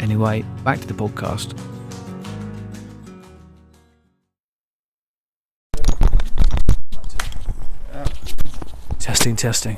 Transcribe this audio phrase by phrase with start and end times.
[0.00, 1.56] Anyway, back to the podcast.
[8.98, 9.76] Testing, testing.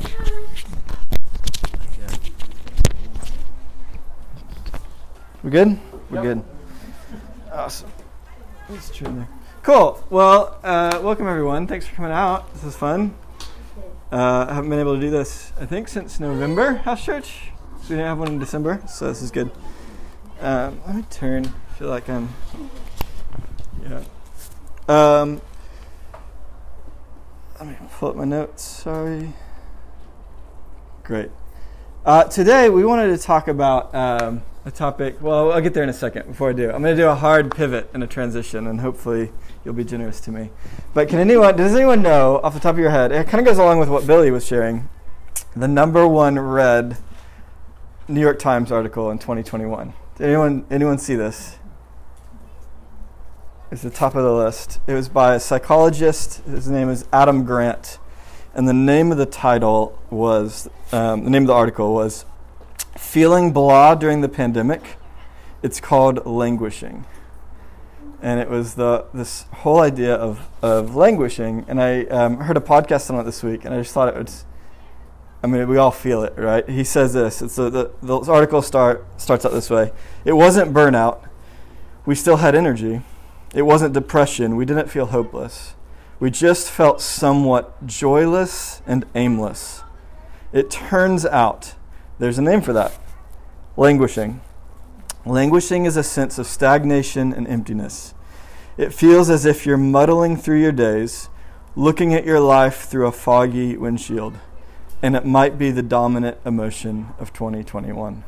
[5.42, 5.78] We're good?
[6.10, 6.44] We're good.
[7.52, 7.91] Awesome.
[8.69, 9.28] Let's turn there.
[9.62, 10.02] Cool.
[10.10, 11.66] Well, uh, welcome everyone.
[11.66, 12.52] Thanks for coming out.
[12.55, 13.14] This is fun.
[14.10, 17.50] Uh, I haven't been able to do this, I think, since November, House Church.
[17.83, 19.50] We didn't have one in December, so this is good.
[20.41, 21.47] Um, let me turn.
[21.47, 22.28] I feel like I'm.
[23.83, 24.05] Yeah.
[24.89, 25.41] Um,
[27.58, 28.62] let me pull up my notes.
[28.62, 29.33] Sorry.
[31.03, 31.30] Great.
[32.05, 35.20] Uh, today we wanted to talk about um, a topic.
[35.20, 36.28] Well, I'll get there in a second.
[36.28, 39.33] Before I do, I'm going to do a hard pivot and a transition, and hopefully
[39.64, 40.50] you'll be generous to me.
[40.95, 41.56] But can anyone?
[41.56, 43.11] Does anyone know off the top of your head?
[43.11, 44.89] It kind of goes along with what Billy was sharing.
[45.56, 46.98] The number one read
[48.06, 49.95] New York Times article in 2021.
[50.19, 51.58] Did anyone anyone see this?
[53.70, 54.80] It's the top of the list.
[54.88, 56.42] It was by a psychologist.
[56.44, 58.00] His name is Adam Grant,
[58.52, 62.24] and the name of the title was um, the name of the article was
[62.96, 64.96] "Feeling Blah During the Pandemic."
[65.62, 67.05] It's called "Languishing,"
[68.20, 71.64] and it was the this whole idea of of languishing.
[71.69, 74.16] And I um, heard a podcast on it this week, and I just thought it
[74.16, 74.44] was
[75.42, 76.69] I mean, we all feel it, right?
[76.69, 77.42] He says this.
[77.42, 79.92] It's a, the, the article start, starts out this way.
[80.25, 81.29] It wasn't burnout.
[82.05, 83.02] We still had energy.
[83.55, 84.57] It wasn't depression.
[84.57, 85.74] We didn't feel hopeless.
[86.18, 89.85] We just felt somewhat joyless and aimless.
[90.52, 91.74] It turns out
[92.18, 92.98] there's a name for that
[93.77, 94.41] languishing.
[95.24, 98.12] Languishing is a sense of stagnation and emptiness.
[98.77, 101.29] It feels as if you're muddling through your days,
[101.77, 104.39] looking at your life through a foggy windshield
[105.03, 108.25] and it might be the dominant emotion of 2021.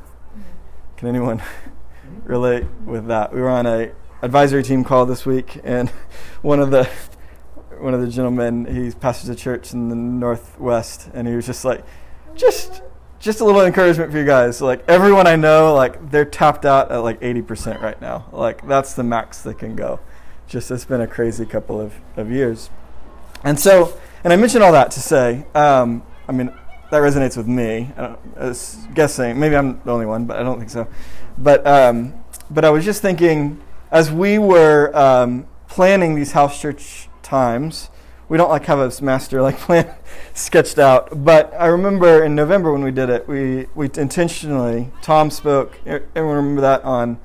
[0.96, 1.42] Can anyone
[2.24, 3.32] relate with that?
[3.32, 3.92] We were on a
[4.22, 5.88] advisory team call this week, and
[6.42, 6.88] one of the
[7.78, 11.64] one of the gentlemen he pastors a church in the northwest, and he was just
[11.64, 11.84] like,
[12.34, 12.82] just
[13.18, 14.60] just a little encouragement for you guys.
[14.60, 18.26] Like everyone I know, like they're tapped out at like 80% right now.
[18.32, 20.00] Like that's the max they can go.
[20.46, 22.70] Just it's been a crazy couple of, of years.
[23.44, 26.52] And so, and I mentioned all that to say, um, I mean,
[26.90, 27.90] that resonates with me.
[27.96, 30.88] I, I, was guessing, maybe I'm the only one, but I don't think so.
[31.38, 32.14] But um,
[32.50, 37.90] but I was just thinking, as we were um, planning these house church times,
[38.28, 39.94] we don't like have a master like plan
[40.34, 41.24] sketched out.
[41.24, 45.78] But I remember in November when we did it, we we intentionally Tom spoke.
[45.86, 47.20] Everyone remember that on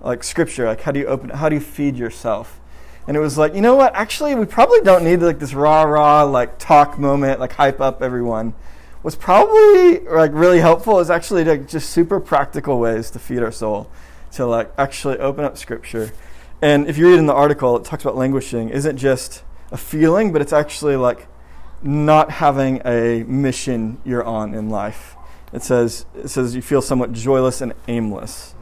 [0.00, 2.60] like scripture, like how do you open, how do you feed yourself?
[3.08, 3.94] And it was like, you know what?
[3.94, 8.02] Actually, we probably don't need like this rah rah like talk moment, like hype up
[8.02, 8.52] everyone
[9.06, 13.52] what's probably like really helpful is actually like just super practical ways to feed our
[13.52, 13.88] soul,
[14.32, 16.10] to like actually open up scripture.
[16.60, 20.32] And if you read in the article, it talks about languishing isn't just a feeling,
[20.32, 21.28] but it's actually like
[21.82, 25.14] not having a mission you're on in life.
[25.52, 28.56] It says it says you feel somewhat joyless and aimless,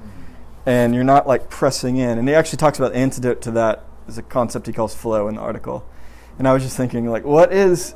[0.66, 2.18] and you're not like pressing in.
[2.18, 5.36] And he actually talks about antidote to that is a concept he calls flow in
[5.36, 5.88] the article.
[6.38, 7.92] And I was just thinking like, what is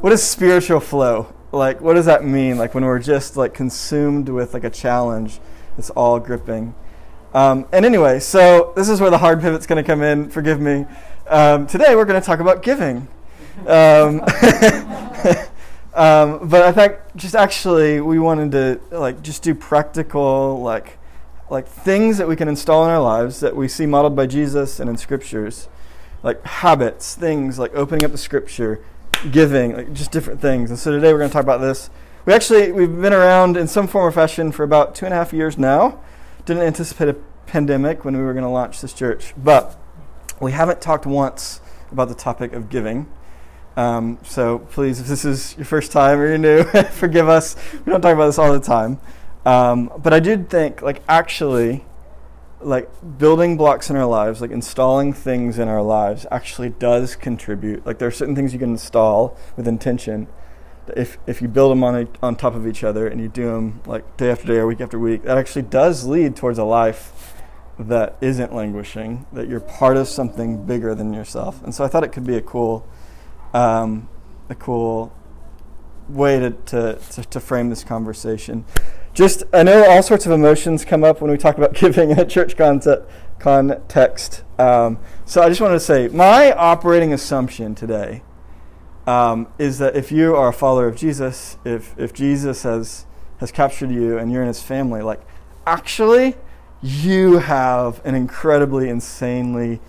[0.00, 1.32] what is spiritual flow?
[1.54, 2.58] Like what does that mean?
[2.58, 5.40] Like when we're just like consumed with like a challenge
[5.76, 6.74] it's all gripping.
[7.32, 10.60] Um, and anyway so this is where the hard pivot's going to come in forgive
[10.60, 10.86] me.
[11.26, 13.08] Um, today we're going to talk about giving.
[13.66, 14.20] Um,
[15.94, 20.98] um, but i think just actually we wanted to like just do practical like
[21.50, 24.80] like things that we can install in our lives that we see modeled by jesus
[24.80, 25.68] and in scriptures.
[26.22, 28.82] Like habits things like opening up the scripture
[29.30, 30.70] giving, like just different things.
[30.70, 31.90] And so today we're going to talk about this.
[32.26, 35.16] We actually we've been around in some form or fashion for about two and a
[35.16, 36.00] half years now.
[36.46, 37.16] Didn't anticipate a
[37.46, 39.78] pandemic when we were going to launch this church, but
[40.40, 41.60] we haven't talked once
[41.90, 43.06] about the topic of giving.
[43.76, 47.56] Um, so please, if this is your first time or you're new, forgive us.
[47.72, 49.00] We don't talk about this all the time.
[49.44, 51.84] Um, but I did think, like, actually,
[52.64, 57.84] like building blocks in our lives, like installing things in our lives, actually does contribute.
[57.86, 60.26] Like there are certain things you can install with intention.
[60.96, 63.46] If if you build them on a, on top of each other and you do
[63.46, 66.64] them like day after day or week after week, that actually does lead towards a
[66.64, 67.34] life
[67.78, 71.62] that isn't languishing, that you're part of something bigger than yourself.
[71.64, 72.86] And so I thought it could be a cool,
[73.52, 74.08] um,
[74.48, 75.12] a cool
[76.08, 78.64] way to, to, to, to frame this conversation.
[79.14, 82.18] Just, I know all sorts of emotions come up when we talk about giving in
[82.18, 82.56] a church
[83.38, 84.42] context.
[84.58, 88.22] Um, so I just wanted to say my operating assumption today
[89.06, 93.06] um, is that if you are a follower of Jesus, if, if Jesus has,
[93.38, 95.20] has captured you and you're in his family, like
[95.64, 96.34] actually,
[96.82, 99.80] you have an incredibly, insanely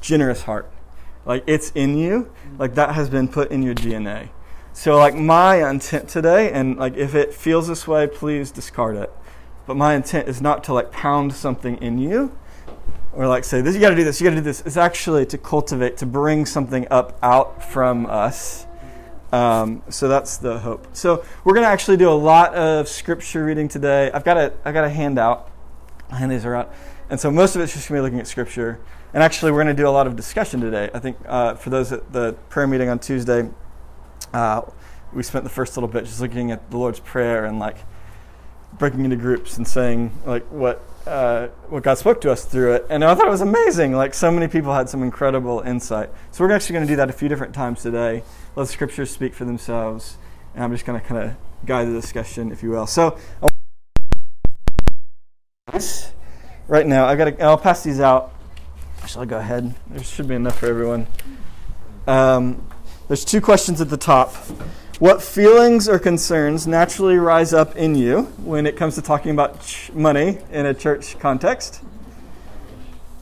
[0.00, 0.70] generous heart.
[1.26, 4.30] Like it's in you, like that has been put in your DNA.
[4.74, 9.12] So, like, my intent today, and like, if it feels this way, please discard it.
[9.66, 12.36] But my intent is not to like pound something in you
[13.12, 14.62] or like say, this, you got to do this, you got to do this.
[14.62, 18.66] It's actually to cultivate, to bring something up out from us.
[19.32, 20.88] Um, so that's the hope.
[20.94, 24.10] So we're going to actually do a lot of scripture reading today.
[24.12, 25.50] I've got a, I've got a handout.
[26.10, 26.68] i hand these around.
[27.08, 28.80] And so most of it's just going to be looking at scripture.
[29.14, 30.88] And actually, we're going to do a lot of discussion today.
[30.94, 33.48] I think uh, for those at the prayer meeting on Tuesday,
[34.32, 34.62] uh,
[35.12, 37.76] we spent the first little bit just looking at the Lord's Prayer and like
[38.78, 42.86] breaking into groups and saying like what uh, what God spoke to us through it.
[42.88, 43.92] And I thought it was amazing.
[43.92, 46.10] Like so many people had some incredible insight.
[46.30, 48.22] So we're actually going to do that a few different times today.
[48.56, 50.16] Let the scriptures speak for themselves.
[50.54, 51.36] And I'm just going to kind of
[51.66, 52.86] guide the discussion, if you will.
[52.86, 53.18] So
[56.68, 57.42] right now, I got to.
[57.42, 58.32] I'll pass these out.
[59.06, 59.74] Shall I go ahead?
[59.88, 61.06] There should be enough for everyone.
[62.06, 62.66] Um,
[63.12, 64.34] there's two questions at the top.
[64.98, 69.60] What feelings or concerns naturally rise up in you when it comes to talking about
[69.60, 71.82] ch- money in a church context?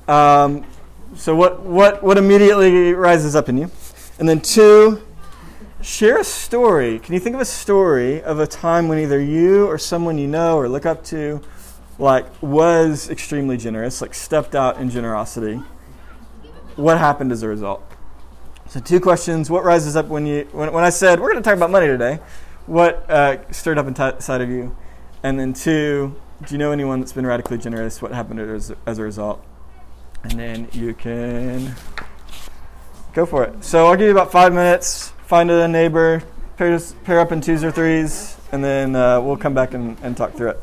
[0.07, 0.65] Um,
[1.17, 3.69] so, what, what, what immediately rises up in you?
[4.21, 5.03] And then, two,
[5.83, 7.01] share a story.
[7.01, 10.29] Can you think of a story of a time when either you or someone you
[10.29, 11.43] know or look up to
[11.99, 15.61] like was extremely generous, like stepped out in generosity?
[16.77, 17.90] What happened as a result?
[18.71, 21.49] So two questions: What rises up when you when, when I said we're going to
[21.49, 22.21] talk about money today?
[22.67, 24.77] What uh, stirred up inside of you?
[25.25, 26.15] And then two:
[26.47, 28.01] Do you know anyone that's been radically generous?
[28.01, 29.45] What happened as, as a result?
[30.23, 31.75] And then you can
[33.13, 33.65] go for it.
[33.65, 35.09] So I'll give you about five minutes.
[35.27, 36.23] Find a neighbor,
[36.57, 40.17] pair, pair up in twos or threes, and then uh, we'll come back and, and
[40.17, 40.63] talk through it.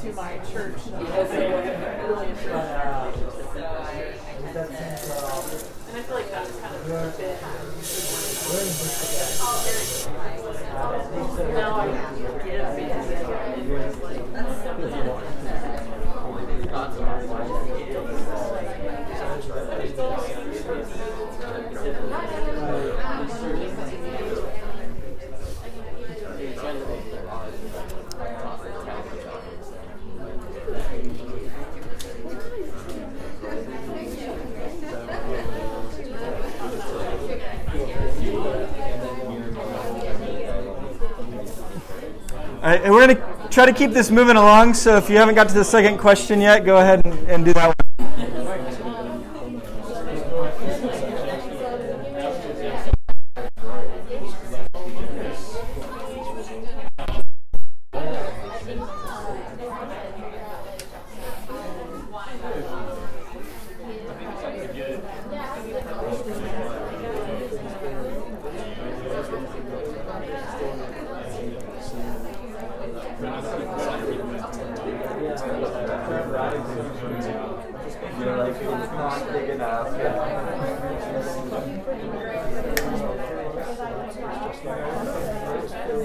[0.00, 0.76] to my church.
[0.86, 1.59] Though.
[42.70, 44.74] Right, and we're going to try to keep this moving along.
[44.74, 47.52] So if you haven't got to the second question yet, go ahead and, and do
[47.54, 47.89] that one.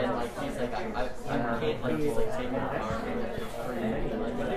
[0.00, 4.20] and like I, I, I can't like he's like taking the car for free and
[4.22, 4.48] like and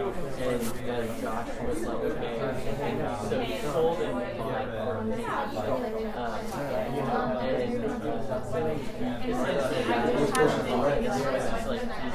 [0.88, 6.20] then Josh was like okay so he like uh, he's uh,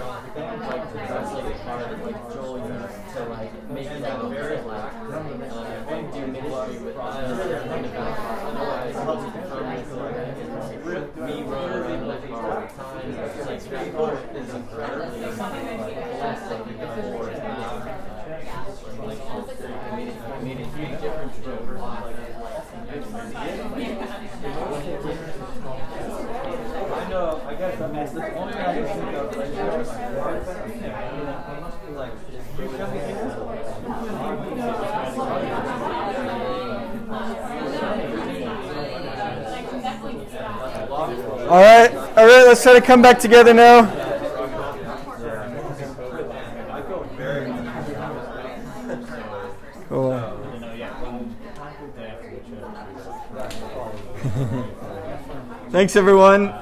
[0.94, 4.94] that's like a car that like Joel used to like make his own very black
[4.94, 7.26] uh, and do ministry with us in
[7.82, 8.20] the back.
[8.20, 10.28] Otherwise, he would come with like
[11.18, 13.10] me running with him all the time.
[13.10, 17.34] It's like that car is incredibly like awesome for uh,
[19.06, 19.22] like I
[19.96, 20.12] mean, I
[20.44, 23.06] mean, a huge difference to a person like
[26.92, 29.54] I know, I guess that makes the only thing I can think of like,
[31.96, 32.66] like, you should be
[41.50, 42.46] All right, all right.
[42.46, 43.88] Let's try to come back together now.
[49.88, 50.20] Cool.
[55.72, 56.54] Thanks, everyone.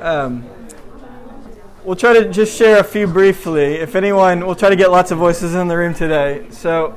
[0.00, 0.48] Um,
[1.82, 3.74] we'll try to just share a few briefly.
[3.74, 6.46] If anyone, we'll try to get lots of voices in the room today.
[6.50, 6.96] So,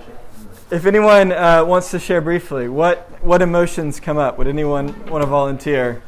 [0.70, 4.38] if anyone uh, wants to share briefly, what what emotions come up?
[4.38, 6.04] Would anyone want to volunteer?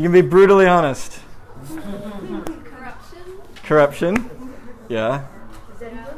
[0.00, 1.20] You can be brutally honest.
[2.64, 3.20] Corruption.
[3.62, 4.30] Corruption.
[4.88, 5.26] Yeah.
[5.74, 6.08] Resentment.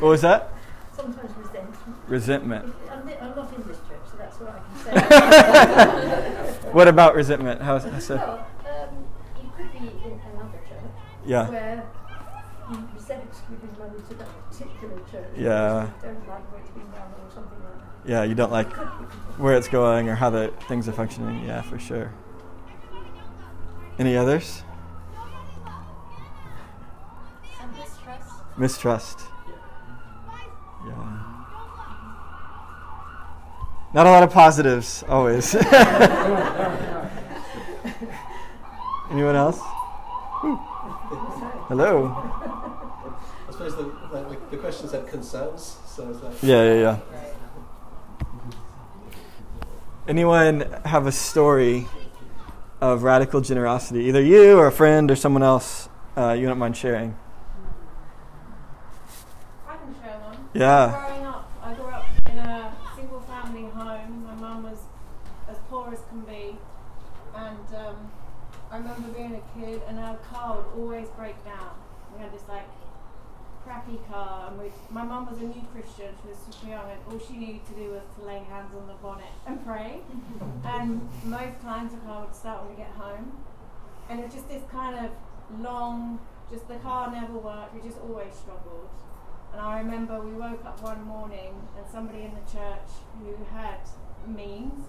[0.00, 0.50] What was that?
[0.96, 1.76] Sometimes resentment.
[2.08, 2.74] Resentment.
[2.90, 6.60] I'm, I'm not in this church, so that's what I can say.
[6.72, 7.60] What about resentment?
[7.60, 8.16] How, how so?
[8.16, 8.46] well,
[8.88, 9.04] um,
[9.44, 10.90] you could be in another church
[11.26, 11.50] Yeah.
[11.50, 11.84] where
[12.70, 15.28] you resent giving money to that particular church.
[15.36, 15.82] Yeah.
[15.84, 18.10] You don't like where it's being run or something like that.
[18.10, 18.72] Yeah, you don't like
[19.36, 21.44] where it's going or how the things are functioning.
[21.44, 22.10] Yeah, for sure.
[23.96, 24.62] Any others?
[27.76, 28.58] Mistrust.
[28.58, 29.20] Mistrust.
[30.84, 31.22] Yeah.
[33.94, 35.54] Not a lot of positives, always.
[39.10, 39.60] Anyone else?
[41.68, 42.08] Hello.
[43.48, 46.42] I suppose the, like, the question said concerns, so it's like.
[46.42, 46.98] Yeah, yeah, yeah.
[50.08, 51.86] Anyone have a story
[52.80, 54.04] of radical generosity?
[54.04, 57.16] Either you or a friend or someone else uh, you don't mind sharing?
[59.66, 60.48] I can share one.
[60.54, 60.90] Yeah.
[60.90, 64.24] Growing up, I grew up in a single family home.
[64.24, 64.78] My mum was
[65.48, 66.56] as poor as can be.
[67.34, 68.10] And um,
[68.70, 71.74] I remember being a kid and our car would always break down.
[72.14, 72.68] We had this like
[73.86, 77.36] and we, my mum was a new Christian, she was super young and all she
[77.36, 80.00] needed to do was to lay hands on the bonnet and pray.
[80.64, 83.32] and most times the car would start when we get home.
[84.08, 85.10] And it's just this kind of
[85.60, 86.18] long,
[86.50, 88.88] just the car never worked, we just always struggled.
[89.52, 92.88] And I remember we woke up one morning and somebody in the church
[93.20, 93.80] who had
[94.26, 94.86] means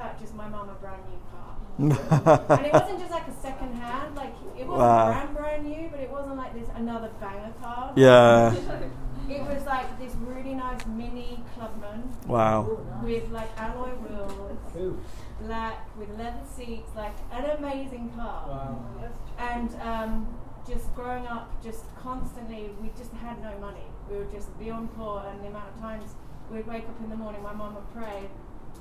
[0.00, 1.56] purchased my mum a brand new car.
[2.58, 5.12] and it wasn't just like a second hand, like it wasn't Wow.
[5.12, 7.92] brand brand new, but it wasn't like this another banger car.
[7.96, 8.54] yeah.
[9.28, 12.78] It was like this really nice mini Clubman Wow.
[13.00, 14.58] with like alloy wheels,
[15.40, 18.48] black with leather seats, like an amazing car.
[18.48, 18.84] Wow.
[19.38, 20.26] And um,
[20.66, 23.86] just growing up, just constantly, we just had no money.
[24.10, 26.16] We were just beyond poor, and the amount of times
[26.50, 28.28] we'd wake up in the morning, my mum would pray,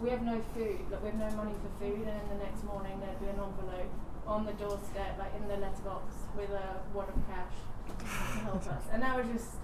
[0.01, 2.63] "We have no food, like we have no money for food," and then the next
[2.63, 3.91] morning there'd be an envelope
[4.27, 7.55] on the doorstep, like in the letterbox, with a wad of cash.
[7.99, 8.83] to help us.
[8.93, 9.55] And that was just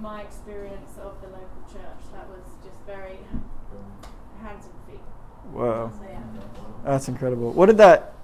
[0.00, 2.02] my experience of the local church.
[2.12, 3.18] That was just very
[4.42, 5.00] hands and feet.
[5.52, 6.22] So yeah.
[6.84, 7.52] That's incredible.
[7.52, 8.14] What did that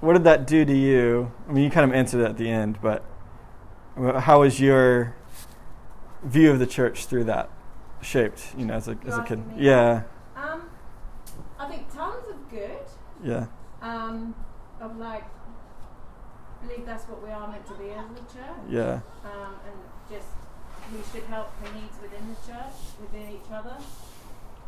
[0.00, 1.30] what did that do to you?
[1.48, 3.04] I mean, you kind of answered it at the end, but
[4.20, 5.14] how was your
[6.22, 7.50] view of the church through that
[8.02, 9.42] shaped, you know, as a as a kid?
[9.56, 10.02] Yeah.
[10.36, 10.62] Um,
[11.64, 12.84] I think tons of good.
[13.22, 13.46] Yeah.
[13.80, 14.34] Um,
[14.80, 15.24] of like,
[16.62, 18.64] believe that's what we are meant to be as a church.
[18.68, 19.00] Yeah.
[19.24, 19.76] um, and
[20.10, 20.28] just
[20.92, 23.76] we should help the needs within the church, within each other.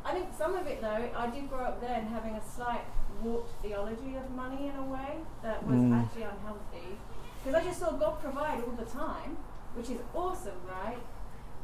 [0.04, 2.82] I think some of it though, I did grow up then having a slight
[3.22, 6.00] warped theology of money in a way that was Mm.
[6.02, 6.96] actually unhealthy.
[7.44, 9.36] Because I just saw God provide all the time,
[9.74, 10.98] which is awesome, right?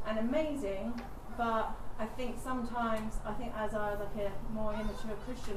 [0.06, 1.00] And amazing.
[1.38, 5.56] But I think sometimes, I think as I was like a more immature Christian,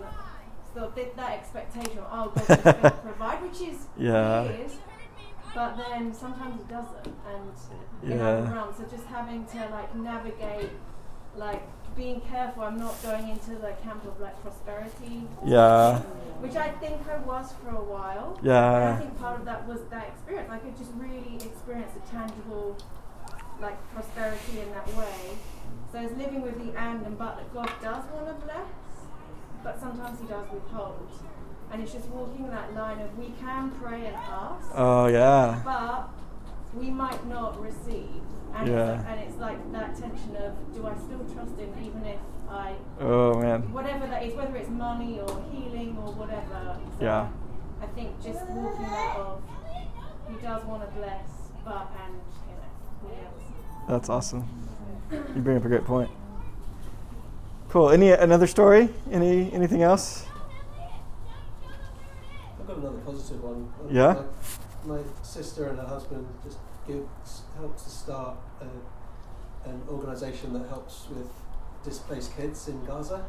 [0.71, 4.43] still did that expectation of, oh, God's just going to provide, which is, Yeah.
[4.43, 4.77] Is.
[5.53, 7.07] But then sometimes it doesn't.
[7.07, 7.51] And
[8.11, 8.27] in Yeah.
[8.27, 10.71] other realms, so just having to like navigate,
[11.37, 11.63] like
[11.95, 15.99] being careful, I'm not going into the camp of like prosperity Yeah.
[16.41, 18.37] which I think I was for a while.
[18.41, 18.75] Yeah.
[18.75, 20.49] And I think part of that was that experience.
[20.49, 22.75] Like I just really experienced a tangible,
[23.61, 25.37] like prosperity in that way.
[25.91, 28.67] So it's living with the and and but that God does want to bless,
[29.63, 31.09] but sometimes He does withhold.
[31.71, 35.61] And it's just walking that line of we can pray and ask, Oh yeah.
[35.65, 36.09] but
[36.79, 38.21] we might not receive.
[38.55, 38.93] And, Yeah.
[38.95, 42.19] it's, and it's like that tension of do I still trust Him even if
[42.49, 43.73] I Oh man.
[43.73, 46.77] whatever that is, whether it's money or healing or whatever.
[46.99, 47.27] So Yeah.
[47.81, 49.41] I think just walking that of
[50.29, 51.29] he does want to bless,
[51.63, 52.15] but and
[53.87, 54.47] That's awesome.
[55.11, 56.09] You bring up a great point.
[57.69, 57.89] Cool.
[57.89, 58.89] Any another story?
[59.11, 60.25] Any anything else?
[62.59, 63.71] I've got another positive one.
[63.91, 64.23] Yeah?
[64.85, 70.67] My, my sister and her husband just gives helps to start a, an organisation that
[70.69, 71.29] helps with
[71.83, 73.23] displaced kids in Gaza,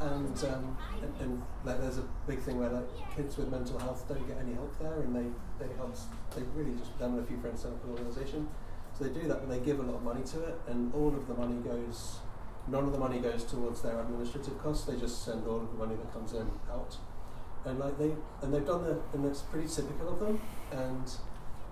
[0.00, 4.06] and, um, and and like there's a big thing where like kids with mental health
[4.08, 5.26] don't get any help there, and they
[5.64, 5.94] they help
[6.34, 8.48] they really just them and a few friends set up an organisation.
[8.98, 11.08] So they do that, but they give a lot of money to it, and all
[11.08, 12.18] of the money goes.
[12.68, 14.86] None of the money goes towards their administrative costs.
[14.86, 16.96] They just send all of the money that comes in out
[17.64, 20.40] and like they and they've done the and it's pretty typical of them
[20.72, 21.12] and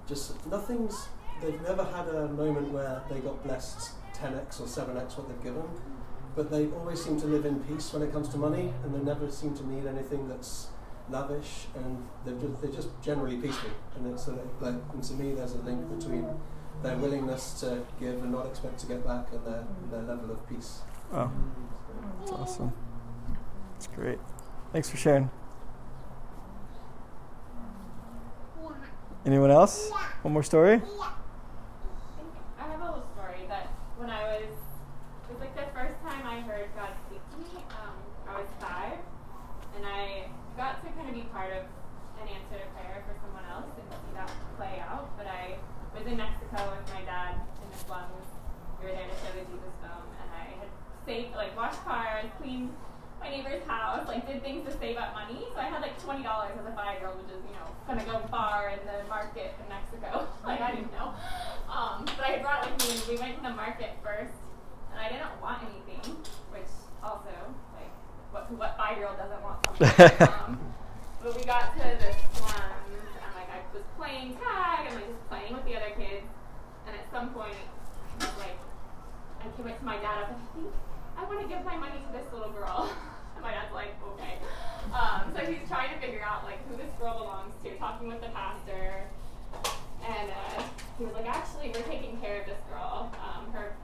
[0.09, 1.09] just nothing's
[1.42, 5.64] they've never had a moment where they got blessed 10x or 7x what they've given
[6.37, 9.00] but they always seem to live in peace when it comes to money and they
[9.00, 10.68] never seem to need anything that's
[11.09, 15.35] lavish and they're just, they're just generally peaceful and it's a, like and to me
[15.35, 16.24] there's a link between
[16.83, 20.49] their willingness to give and not expect to get back and their, their level of
[20.49, 20.81] peace
[21.12, 21.29] Oh,
[22.21, 22.73] that's awesome.
[23.75, 24.19] That's great.
[24.73, 25.29] Thanks for sharing.
[29.27, 29.90] Anyone else?
[30.23, 30.81] One more story?
[30.81, 33.66] I have a little story that
[33.99, 37.59] when I was, it was like the first time I heard God speak to me.
[37.75, 38.99] Um, I was five,
[39.77, 41.64] and I got to kind of be part of
[42.23, 45.11] an answer to prayer for someone else and see that play out.
[45.19, 45.59] But I
[45.99, 48.27] was in With my dad in the slums.
[48.83, 50.67] We were there to show the Jesus film, and I had
[51.07, 52.75] saved, like, washed cars, cleaned
[53.23, 55.47] my neighbor's house, like, did things to save up money.
[55.55, 58.19] So I had like twenty dollars as a five-year-old, which is, you know, gonna go
[58.35, 60.27] far in the market in Mexico.
[60.45, 61.15] like I didn't know.
[61.71, 63.15] Um, but I had brought it with me.
[63.15, 64.35] We went to the market first,
[64.91, 66.19] and I didn't want anything,
[66.51, 66.67] which
[66.99, 67.31] also,
[67.79, 67.95] like,
[68.35, 69.87] what what five-year-old doesn't want something?
[70.35, 70.59] um,
[71.23, 75.29] but we got to the slums, and like I was playing tag and like just
[75.31, 76.27] playing with the other kids,
[77.11, 77.59] some point,
[78.38, 78.59] like,
[79.40, 80.31] I came up to my dad.
[80.31, 80.70] I was like, I think
[81.18, 82.90] I want to give my money to this little girl.
[83.35, 84.38] and my dad's like, okay.
[84.94, 88.20] Um, so he's trying to figure out like who this girl belongs to, talking with
[88.20, 89.05] the pastor,
[90.07, 90.62] and uh,
[90.99, 93.12] he was like, actually, we're taking care of this girl.
[93.20, 93.77] Um, her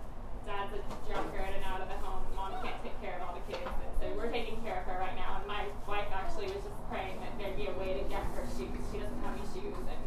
[0.46, 2.22] dad's a drunkard and out of the home.
[2.34, 4.98] Mom can't take care of all the kids, and so we're taking care of her
[5.00, 5.40] right now.
[5.40, 8.44] And my wife actually was just praying that there'd be a way to get her
[8.56, 8.80] shoes.
[8.92, 10.02] She doesn't have any shoes, and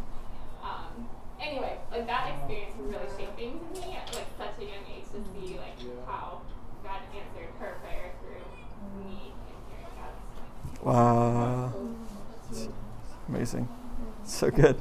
[0.63, 1.09] um,
[1.41, 5.03] anyway, like that experience was really shaping to me at like such a young age
[5.05, 5.57] to see mm-hmm.
[5.57, 6.41] like how
[6.83, 11.73] God answered her prayer through me and hearing God's Wow.
[13.27, 13.67] Amazing.
[14.23, 14.79] So good.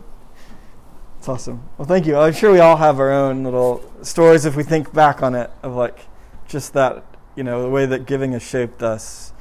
[1.18, 1.68] It's awesome.
[1.76, 2.16] Well, thank you.
[2.16, 5.50] I'm sure we all have our own little stories if we think back on it
[5.62, 5.98] of like
[6.46, 7.04] just that,
[7.34, 9.32] you know, the way that giving has shaped us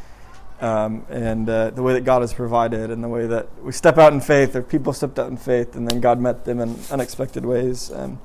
[0.59, 3.97] um, and uh, the way that God has provided and the way that we step
[3.97, 6.79] out in faith or people stepped out in faith and then God met them in
[6.91, 7.91] unexpected ways.
[7.91, 8.19] Um,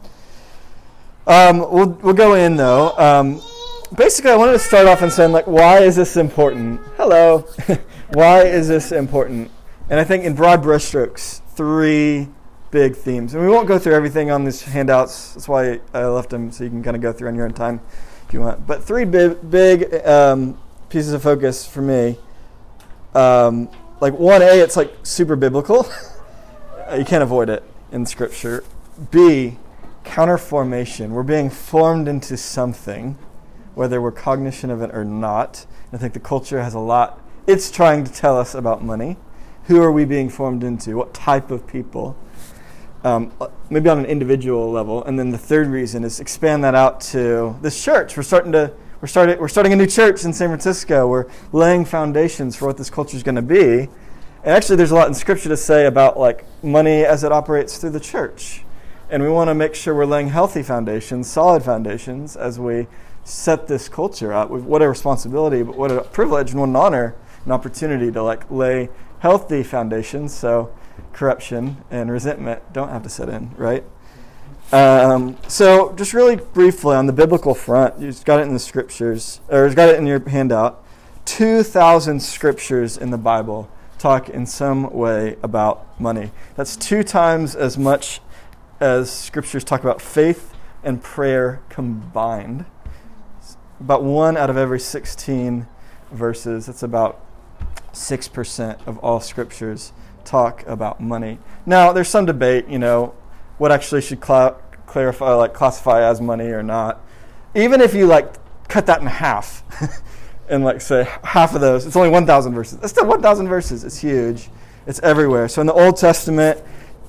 [1.26, 2.96] um, we'll, we'll go in though.
[2.96, 3.40] Um,
[3.94, 6.80] basically, I wanted to start off and saying, like, why is this important?
[6.96, 7.38] Hello.
[8.12, 9.50] why is this important?
[9.90, 12.28] And I think in broad brushstrokes, three
[12.70, 13.34] big themes.
[13.34, 15.34] And we won't go through everything on these handouts.
[15.34, 17.52] That's why I left them so you can kind of go through on your own
[17.52, 17.80] time
[18.26, 18.66] if you want.
[18.66, 20.58] But three big, big um,
[20.92, 22.18] pieces of focus for me.
[23.14, 25.90] Um, like 1A, it's like super biblical.
[26.96, 28.62] you can't avoid it in Scripture.
[29.10, 29.56] B,
[30.04, 31.08] counterformation.
[31.10, 33.16] We're being formed into something,
[33.74, 35.64] whether we're cognizant of it or not.
[35.94, 37.18] I think the culture has a lot.
[37.46, 39.16] It's trying to tell us about money.
[39.64, 40.96] Who are we being formed into?
[40.98, 42.18] What type of people?
[43.02, 43.32] Um,
[43.70, 45.02] maybe on an individual level.
[45.04, 48.14] And then the third reason is expand that out to this church.
[48.14, 51.08] We're starting to we're starting we're starting a new church in San Francisco.
[51.08, 53.88] We're laying foundations for what this culture is going to be.
[54.44, 57.78] And actually, there's a lot in Scripture to say about like money as it operates
[57.78, 58.64] through the church.
[59.10, 62.86] And we want to make sure we're laying healthy foundations, solid foundations, as we
[63.24, 64.50] set this culture up.
[64.50, 68.48] What a responsibility, but what a privilege and what an honor, an opportunity to like
[68.52, 68.88] lay
[69.18, 70.32] healthy foundations.
[70.32, 70.72] So
[71.12, 73.82] corruption and resentment don't have to set in, right?
[74.72, 79.40] Um, so just really briefly on the biblical front, you've got it in the scriptures,
[79.48, 80.82] or you've got it in your handout.
[81.26, 86.32] Two thousand scriptures in the Bible talk in some way about money.
[86.56, 88.20] That's two times as much
[88.80, 92.64] as scriptures talk about faith and prayer combined.
[93.78, 95.68] About one out of every 16
[96.10, 97.24] verses, that's about
[97.92, 99.92] 6% of all scriptures
[100.24, 101.38] talk about money.
[101.64, 103.14] Now, there's some debate, you know,
[103.58, 107.00] what actually should cl- clarify, like classify as money or not.
[107.54, 108.34] Even if you like
[108.68, 109.62] cut that in half
[110.48, 112.78] and like say half of those, it's only 1,000 verses.
[112.78, 113.84] That's still 1,000 verses.
[113.84, 114.48] It's huge.
[114.86, 115.48] It's everywhere.
[115.48, 116.60] So in the Old Testament,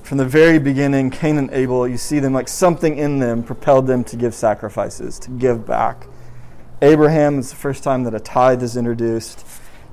[0.02, 3.86] from the very beginning, Cain and Abel, you see them like something in them propelled
[3.86, 6.06] them to give sacrifices, to give back.
[6.82, 9.46] Abraham is the first time that a tithe is introduced,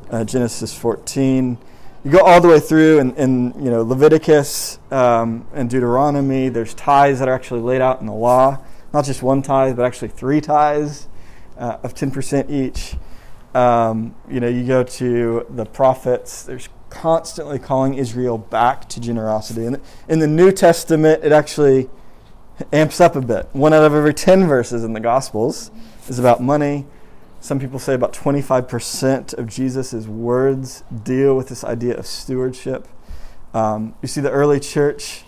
[0.10, 1.58] uh, Genesis 14.
[2.04, 6.50] You go all the way through in, in you know Leviticus um, and Deuteronomy.
[6.50, 8.58] There's tithes that are actually laid out in the law,
[8.92, 11.08] not just one tithe, but actually three tithes
[11.60, 12.96] uh, of 10% each.
[13.54, 16.42] Um, you know, you go to the prophets.
[16.42, 19.68] There's constantly calling Israel back to generosity.
[19.68, 21.88] And in the New Testament, it actually
[22.74, 23.48] amps up a bit.
[23.54, 25.70] One out of every 10 verses in the Gospels
[26.08, 26.88] is about money.
[27.42, 32.88] Some people say about 25% of Jesus' words deal with this idea of stewardship.
[33.54, 35.24] Um, you see the early church.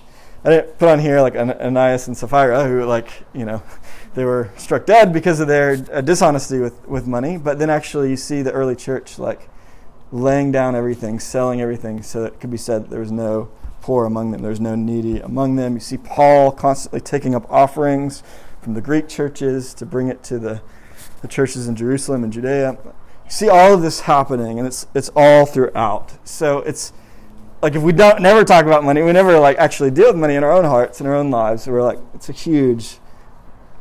[0.46, 3.64] I didn't put on here like Ananias and Sapphira, who like you know,
[4.14, 7.38] they were struck dead because of their uh, dishonesty with with money.
[7.38, 9.50] But then actually, you see the early church like
[10.12, 13.50] laying down everything, selling everything, so that it could be said that there was no
[13.82, 15.74] poor among them, there was no needy among them.
[15.74, 18.22] You see Paul constantly taking up offerings
[18.62, 20.62] from the Greek churches to bring it to the,
[21.24, 22.78] the churches in Jerusalem and Judea.
[22.84, 26.14] You see all of this happening, and it's it's all throughout.
[26.28, 26.94] So it's
[27.64, 30.36] like if we don't never talk about money, we never like actually deal with money
[30.36, 31.66] in our own hearts in our own lives.
[31.66, 33.00] We're like it's a huge,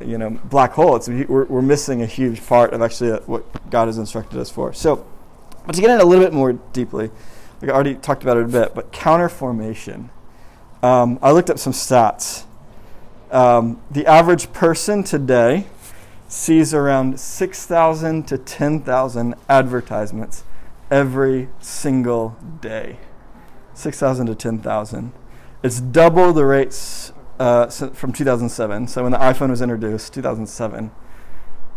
[0.00, 0.96] you know, black hole.
[0.96, 4.72] It's we're, we're missing a huge part of actually what God has instructed us for.
[4.72, 5.04] So
[5.66, 7.10] but to get in a little bit more deeply,
[7.60, 10.10] like I already talked about it a bit, but counter formation.
[10.82, 12.44] Um, I looked up some stats.
[13.30, 15.66] Um, the average person today
[16.32, 20.44] sees around 6,000 to 10,000 advertisements
[20.90, 22.96] every single day.
[23.74, 25.12] 6,000 to 10,000.
[25.62, 28.88] It's double the rates uh, from 2007.
[28.88, 30.90] So when the iPhone was introduced, 2007,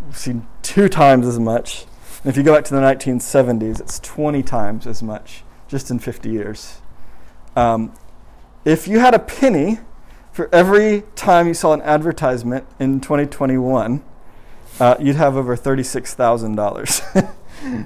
[0.06, 1.86] we've seen two times as much.
[2.24, 6.00] And if you go back to the 1970s, it's 20 times as much just in
[6.00, 6.80] 50 years.
[7.58, 7.94] Um,
[8.64, 9.80] if you had a penny
[10.32, 14.02] for every time you saw an advertisement in 2021,
[14.80, 17.36] uh, you'd have over $36,000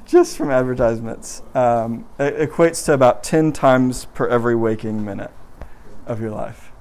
[0.05, 1.41] just from advertisements.
[1.53, 5.31] Um, it equates to about 10 times per every waking minute
[6.05, 6.71] of your life.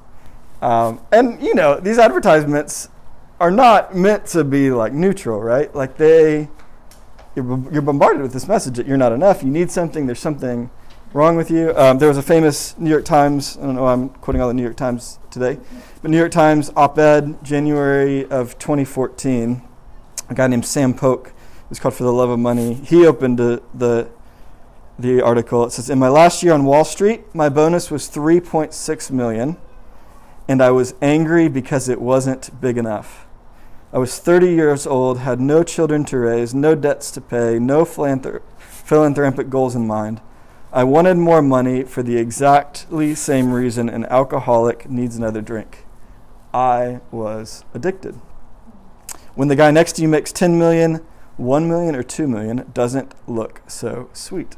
[0.62, 2.88] Um, and, you know, these advertisements
[3.40, 5.73] are not meant to be like neutral, right?
[5.75, 6.49] Like they
[7.38, 9.42] you're, you're bombarded with this message that you're not enough.
[9.42, 10.07] You need something.
[10.07, 10.71] There's something
[11.12, 11.75] wrong with you.
[11.77, 13.57] Um, there was a famous New York Times.
[13.59, 13.87] I don't know.
[13.87, 15.59] I'm quoting all the New York Times today,
[16.03, 19.62] but New York Times op-ed January of 2014.
[20.28, 21.28] A guy named Sam Polk.
[21.28, 24.08] It was called "For the Love of Money." He opened the, the
[24.98, 25.64] the article.
[25.64, 29.56] It says, "In my last year on Wall Street, my bonus was 3.6 million,
[30.48, 33.26] and I was angry because it wasn't big enough."
[33.90, 37.86] I was 30 years old, had no children to raise, no debts to pay, no
[37.86, 40.20] philanthropic goals in mind.
[40.70, 45.86] I wanted more money for the exactly same reason an alcoholic needs another drink.
[46.52, 48.20] I was addicted.
[49.34, 51.04] When the guy next to you makes 10 million,
[51.36, 54.56] 1 million, or 2 million, doesn't look so sweet.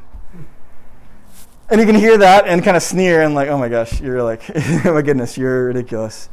[1.68, 4.22] and you can hear that and kind of sneer and like, oh my gosh, you're
[4.22, 4.42] like,
[4.85, 6.28] oh my goodness, you're ridiculous.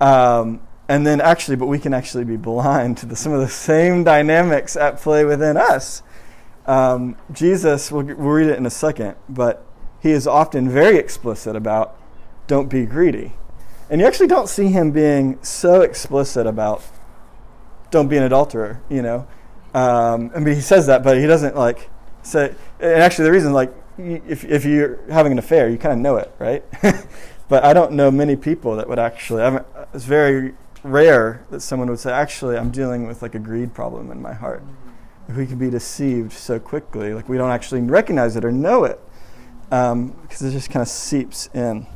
[0.00, 3.48] Um, and then actually, but we can actually be blind to the, some of the
[3.48, 6.02] same dynamics at play within us.
[6.66, 9.64] Um, Jesus, we'll, we'll read it in a second, but
[10.00, 11.96] he is often very explicit about
[12.46, 13.34] don't be greedy.
[13.88, 16.82] And you actually don't see him being so explicit about
[17.92, 19.28] don't be an adulterer, you know.
[19.74, 21.88] Um, I mean, he says that, but he doesn't like
[22.22, 22.54] say.
[22.80, 26.16] And actually, the reason, like, if if you're having an affair, you kind of know
[26.16, 26.64] it, right?
[27.48, 29.42] but I don't know many people that would actually.
[29.42, 29.62] I
[29.94, 34.10] it's very rare that someone would say, "Actually, I'm dealing with like a greed problem
[34.10, 34.64] in my heart."
[35.28, 38.84] If we can be deceived so quickly, like we don't actually recognize it or know
[38.84, 39.00] it,
[39.66, 41.86] because um, it just kind of seeps in.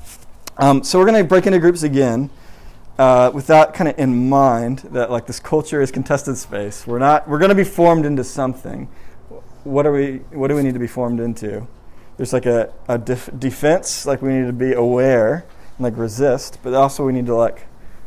[0.59, 2.31] Um, so we're going to break into groups again
[2.99, 6.87] uh, with that kind of in mind that like this culture is contested space.
[6.87, 7.29] We're not.
[7.29, 8.89] We're going to be formed into something.
[9.65, 10.19] What are we?
[10.33, 11.67] What do we need to be formed into?
[12.17, 14.07] There's like a, a def- defense.
[14.07, 15.45] Like we need to be aware
[15.77, 17.67] and like resist, but also we need to like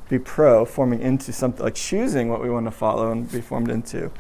[0.10, 3.70] be pro, forming into something like choosing what we want to follow and be formed
[3.70, 4.12] into.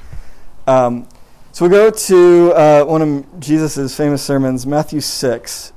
[0.67, 1.10] Um,
[1.51, 5.73] so we go to uh, one of Jesus' famous sermons, Matthew 6.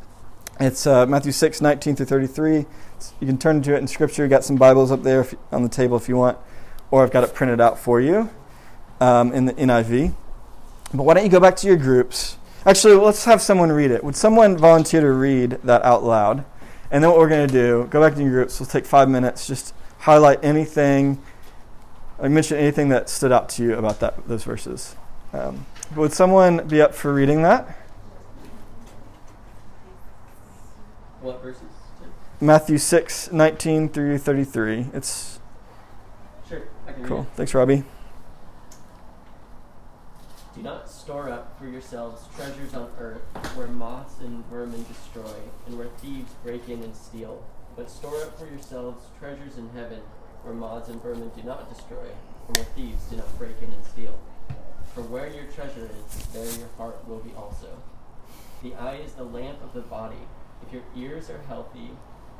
[0.61, 2.67] It's uh, Matthew 6, 19 through 33.
[3.21, 4.27] You can turn to it in Scripture.
[4.29, 6.39] Got some Bibles up there on the table if you want,
[6.91, 8.31] or I've got it printed out for you
[9.01, 10.15] um, in the NIV.
[10.95, 12.37] But why don't you go back to your groups?
[12.67, 14.05] Actually, let's have someone read it.
[14.05, 16.45] Would someone volunteer to read that out loud?
[16.91, 18.61] And then what we're going to do, go back to your groups.
[18.61, 21.21] We'll take five minutes, just highlight anything,
[22.23, 24.95] I mention anything that stood out to you about that those verses.
[25.33, 27.77] Um, would someone be up for reading that?
[31.21, 31.72] What verses?
[32.43, 34.87] Matthew 6, 19 through 33.
[34.93, 35.39] It's
[36.49, 36.63] Sure,
[37.05, 37.25] cool.
[37.37, 37.85] Thanks, Robbie.
[40.53, 43.23] Do not store up for yourselves treasures on earth,
[43.55, 47.45] where moths and vermin destroy, and where thieves break in and steal.
[47.77, 50.01] But store up for yourselves treasures in heaven,
[50.43, 52.09] where moths and vermin do not destroy,
[52.49, 54.19] and where thieves do not break in and steal.
[54.97, 57.69] For where your treasure is, there your heart will be also.
[58.65, 60.27] The eye is the lamp of the body.
[60.67, 61.91] If your ears are healthy,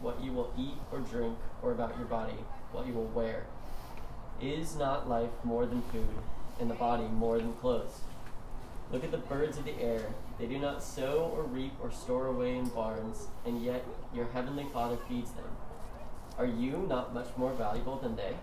[0.00, 2.38] what you will eat or drink, or about your body,
[2.72, 3.46] what you will wear.
[4.40, 6.08] Is not life more than food,
[6.60, 8.00] and the body more than clothes?
[8.90, 10.06] Look at the birds of the air.
[10.38, 13.84] They do not sow or reap or store away in barns, and yet
[14.14, 15.50] your heavenly Father feeds them.
[16.38, 18.34] Are you not much more valuable than they?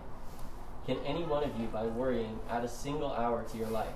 [0.86, 3.96] Can any one of you, by worrying, add a single hour to your life?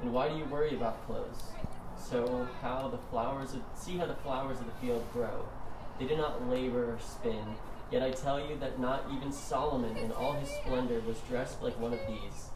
[0.00, 1.42] And why do you worry about clothes?
[1.98, 5.48] So how the flowers of, see how the flowers of the field grow.
[6.00, 7.56] They do not labor or spin.
[7.92, 11.78] Yet I tell you that not even Solomon in all his splendor was dressed like
[11.78, 12.48] one of these.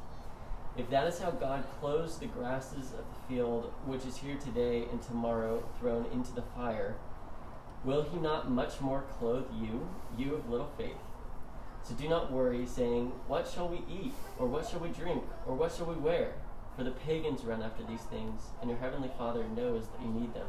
[0.78, 4.86] If that is how God clothes the grasses of the field, which is here today
[4.90, 6.96] and tomorrow thrown into the fire,
[7.84, 10.96] will he not much more clothe you, you of little faith?
[11.82, 14.14] So do not worry, saying, What shall we eat?
[14.38, 15.22] Or what shall we drink?
[15.46, 16.32] Or what shall we wear?
[16.78, 20.32] For the pagans run after these things, and your heavenly Father knows that you need
[20.32, 20.48] them.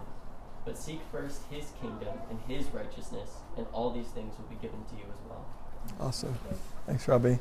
[0.65, 4.80] But seek first his kingdom and his righteousness, and all these things will be given
[4.89, 5.45] to you as well.
[5.99, 6.38] Awesome.
[6.88, 7.38] Thanks, Robbie.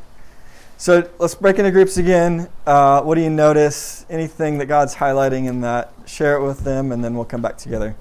[0.77, 2.49] So let's break into groups again.
[2.67, 4.05] Uh, what do you notice?
[4.11, 5.93] Anything that God's highlighting in that?
[6.05, 7.97] Share it with them, and then we'll come back together.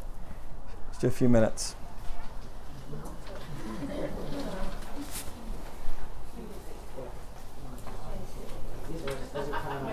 [0.91, 1.75] Just a few minutes.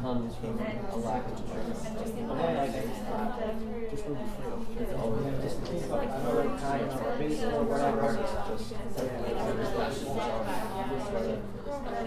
[0.00, 1.82] comes from a lack of awareness.
[1.90, 2.48] Just like
[3.90, 4.26] just really
[5.42, 8.16] Just Just kind or based on whatever.
[8.48, 8.72] Just
[10.90, 12.00] just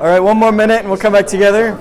[0.01, 1.77] All right, one more minute and we'll come back together.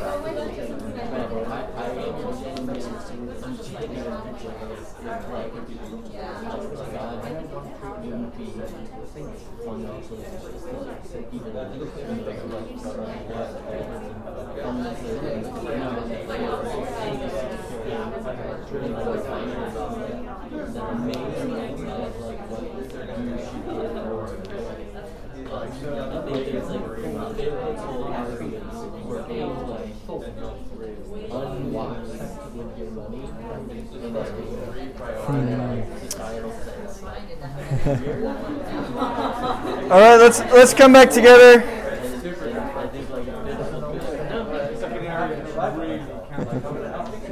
[40.31, 41.59] Let's let's come back together.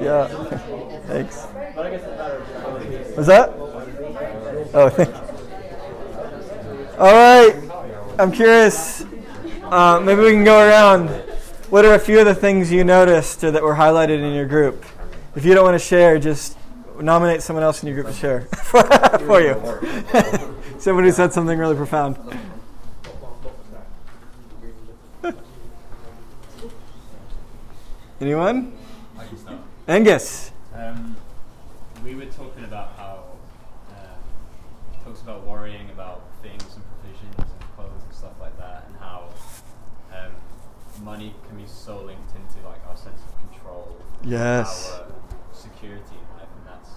[0.00, 0.26] Yeah.
[1.06, 1.46] Thanks.
[3.16, 3.50] Was that?
[4.74, 5.14] Oh, thank.
[6.98, 7.54] All right.
[8.18, 9.04] I'm curious.
[9.62, 11.08] Uh, maybe we can go around.
[11.70, 14.46] What are a few of the things you noticed or that were highlighted in your
[14.46, 14.84] group?
[15.36, 16.56] If you don't want to share, just
[16.98, 18.40] nominate someone else in your group to share
[19.26, 19.54] for you.
[20.78, 22.16] Somebody said something really profound.
[28.20, 28.72] Anyone?
[29.18, 29.58] I can start.
[29.86, 30.50] Angus.
[30.74, 31.16] Um,
[32.04, 33.24] we were talking about how
[33.90, 38.96] it talks about worrying about things and provisions and clothes and stuff like that, and
[38.98, 39.28] how
[40.12, 40.32] um,
[41.04, 44.90] money can be so linked into like our sense of control, Yes.
[44.98, 45.06] our
[45.52, 46.90] security in life, and that's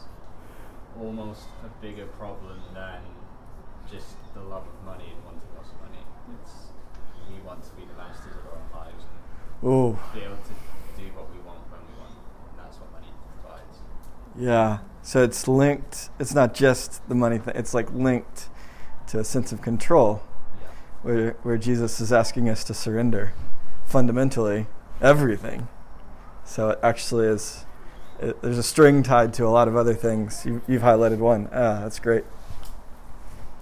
[0.99, 2.99] almost a bigger problem than
[3.89, 6.03] just the love of money and wanting lots of money.
[6.41, 6.73] It's
[7.29, 9.97] we want to be the masters of our own lives and Ooh.
[10.13, 10.55] be able to
[10.99, 13.07] do what we want when we want, and that's what money
[13.39, 13.79] provides.
[14.41, 14.79] Yeah.
[15.03, 16.09] So it's linked.
[16.19, 17.53] It's not just the money thing.
[17.55, 18.49] It's like linked
[19.07, 20.21] to a sense of control,
[20.61, 20.67] Yeah.
[21.03, 23.33] where where Jesus is asking us to surrender,
[23.85, 24.67] fundamentally
[25.01, 25.67] everything.
[26.45, 27.65] So it actually is.
[28.19, 30.45] It, there's a string tied to a lot of other things.
[30.45, 31.47] You, you've highlighted one.
[31.51, 32.23] Ah, that's great.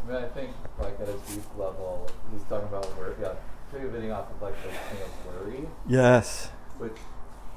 [0.07, 3.15] I mean, I think like at a deep level, he's talking about worry.
[3.21, 3.33] Yeah,
[3.71, 6.49] pivoting off of like the thing of worry, Yes.
[6.77, 6.97] which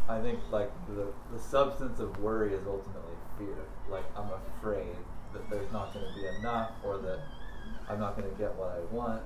[0.08, 3.56] I think like the the substance of worry is ultimately fear.
[3.90, 4.96] Like I'm afraid
[5.32, 7.20] that there's not going to be enough, or that
[7.88, 9.22] I'm not going to get what I want,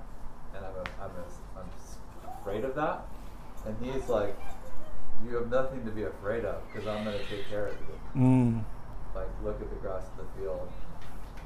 [0.55, 3.07] and I'm a, I'm a, I'm afraid of that.
[3.67, 4.37] And he's like,
[5.27, 8.21] you have nothing to be afraid of because I'm going to take care of you.
[8.21, 8.65] Mm.
[9.15, 10.69] Like look at the grass of the field.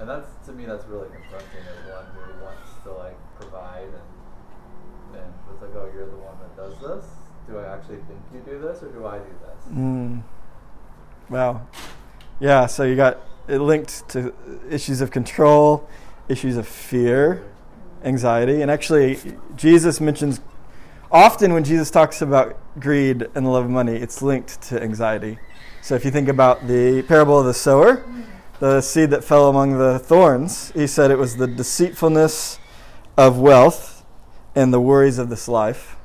[0.00, 4.10] and that's to me that's really confronting as one who wants to like provide and
[5.12, 7.10] and it's like, oh, you're the one that does this.
[7.48, 9.72] Do I actually think you do this, or do I do this?
[9.74, 10.22] Mm.
[11.28, 11.66] Wow.
[12.40, 14.34] Yeah, so you got it linked to
[14.70, 15.86] issues of control,
[16.28, 17.44] issues of fear,
[18.02, 19.18] anxiety, and actually,
[19.56, 20.40] Jesus mentions
[21.12, 25.38] often when Jesus talks about greed and the love of money, it's linked to anxiety.
[25.82, 28.04] So if you think about the parable of the sower,
[28.58, 32.58] the seed that fell among the thorns, he said it was the deceitfulness
[33.16, 34.04] of wealth
[34.54, 35.96] and the worries of this life.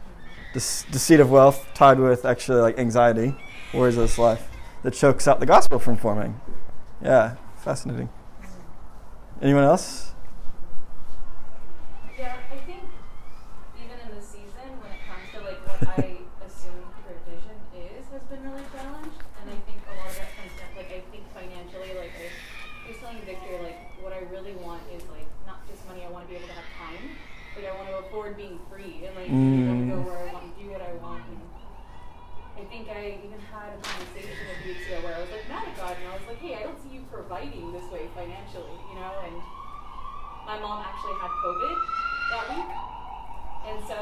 [0.53, 3.35] This deceit of wealth tied with actually like anxiety,
[3.73, 4.49] worries of this life,
[4.85, 6.39] that chokes out the gospel from forming.
[7.01, 8.07] Yeah, fascinating.
[9.41, 10.13] Anyone else?
[12.17, 12.85] Yeah, I think
[13.81, 18.21] even in the season, when it comes to like what I assume provision is, has
[18.29, 21.25] been really challenged, and I think a lot of that comes down, like I think
[21.33, 25.81] financially, like I was telling Victor, like what I really want is like not just
[25.89, 26.05] money.
[26.05, 27.09] I want to be able to have time.
[27.57, 30.05] Like I want to afford being free and like Mm.
[30.05, 31.25] where I want, do what I want.
[31.25, 31.41] And
[32.55, 35.43] I think I even had a conversation a few weeks ago where I was like
[35.51, 38.07] mad at God, and I was like, hey, I don't see you providing this way
[38.15, 39.35] financially, you know, and
[40.47, 41.75] my mom actually had COVID
[42.31, 42.71] that week.
[43.67, 43.97] And so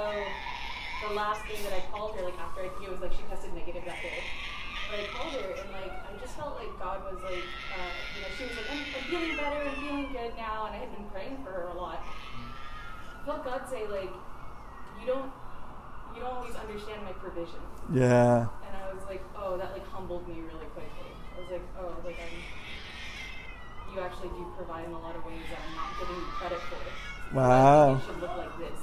[1.07, 3.23] the last thing that I called her, like after I think it was like she
[3.31, 4.19] tested negative that day.
[4.91, 8.19] But I called her and like I just felt like God was like, uh, you
[8.19, 10.91] know, she was like, I'm, I'm feeling better, I'm feeling good now, and I had
[10.91, 12.03] been praying for her a lot.
[12.03, 14.11] I felt God say like,
[14.99, 15.31] you don't,
[16.11, 17.63] you don't always understand my provision.
[17.87, 18.51] Yeah.
[18.67, 21.07] And I was like, oh, that like humbled me really quickly.
[21.07, 22.35] I was like, oh, like I'm,
[23.95, 26.59] you actually do provide in a lot of ways that I'm not giving you credit
[26.67, 26.83] for.
[27.31, 27.95] Wow.
[27.95, 28.81] it should look like this.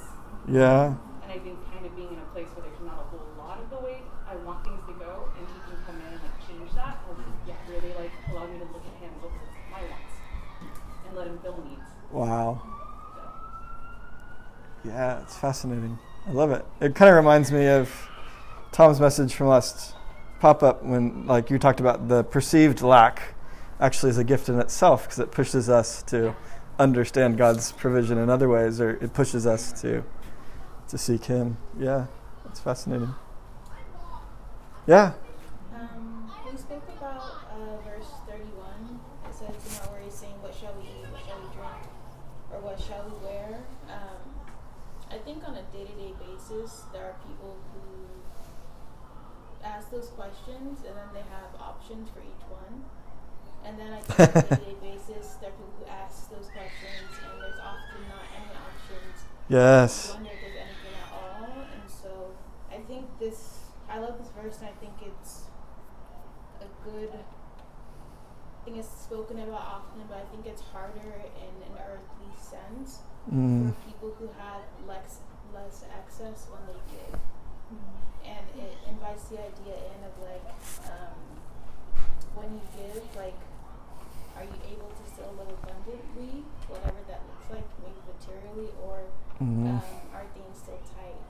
[0.48, 0.96] Yeah.
[1.22, 3.60] And I think kind of being in a place where there's not a whole lot
[3.62, 6.38] of the way I want things to go, and he can come in and like
[6.42, 7.14] change that, or
[7.46, 9.38] yeah, really like allow me to look at him over
[9.70, 10.14] my wants
[11.06, 11.99] and let him fill needs.
[12.12, 12.62] Wow.
[14.84, 15.98] Yeah, it's fascinating.
[16.26, 16.64] I love it.
[16.80, 18.08] It kind of reminds me of
[18.72, 19.94] Tom's message from last
[20.40, 23.34] pop up when, like, you talked about the perceived lack
[23.80, 26.34] actually is a gift in itself because it pushes us to
[26.78, 30.04] understand God's provision in other ways, or it pushes us to
[30.88, 31.56] to seek Him.
[31.78, 32.06] Yeah,
[32.46, 33.14] it's fascinating.
[34.86, 35.12] Yeah.
[35.72, 38.98] Um, we spoke about uh, verse 31.
[39.28, 41.06] It says, you know, where he's saying, What shall we eat?
[41.12, 41.84] What shall we drink?
[42.50, 43.60] Or what shall we wear?
[43.88, 44.18] Um,
[45.10, 47.88] I think on a day to day basis, there are people who
[49.64, 52.84] ask those questions and then they have options for each one.
[53.64, 57.12] And then I think on a day basis, there are people who ask those questions
[57.20, 59.16] and there's often not any options.
[59.48, 60.14] Yes.
[60.14, 61.44] Wonder if there's anything at all.
[61.44, 62.32] And so
[62.72, 63.60] I think this,
[63.90, 65.44] I love this verse and I think it's
[66.60, 67.12] a good,
[68.64, 73.00] thing it's spoken about often, but I think it's harder in an earthly sense
[73.30, 73.68] Mm.
[73.68, 75.20] for people who have less,
[75.52, 75.84] less
[76.20, 77.16] access when they give.
[78.28, 80.44] And it invites the idea in of like,
[80.92, 81.16] um,
[82.36, 83.36] when you give, like,
[84.36, 89.08] are you able to still live abundantly, whatever that looks like, maybe materially, or
[89.40, 89.80] Mhm.
[89.80, 91.20] um, are things still tight?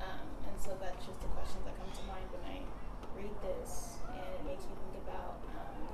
[0.00, 2.58] Um, and so that's just the questions that come to mind when I
[3.14, 5.86] read this, and it makes me think about, um,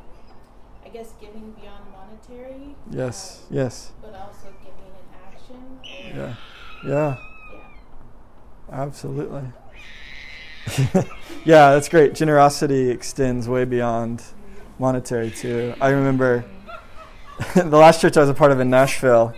[0.84, 2.74] I guess, giving beyond monetary.
[2.90, 3.42] Yes.
[3.50, 3.92] um, Yes.
[4.00, 5.80] But also giving in action.
[5.84, 6.34] Yeah.
[6.86, 7.27] Yeah.
[8.70, 9.44] Absolutely.
[11.44, 12.14] yeah, that's great.
[12.14, 14.22] Generosity extends way beyond
[14.78, 15.74] monetary too.
[15.80, 16.44] I remember
[17.54, 19.34] the last church I was a part of in Nashville.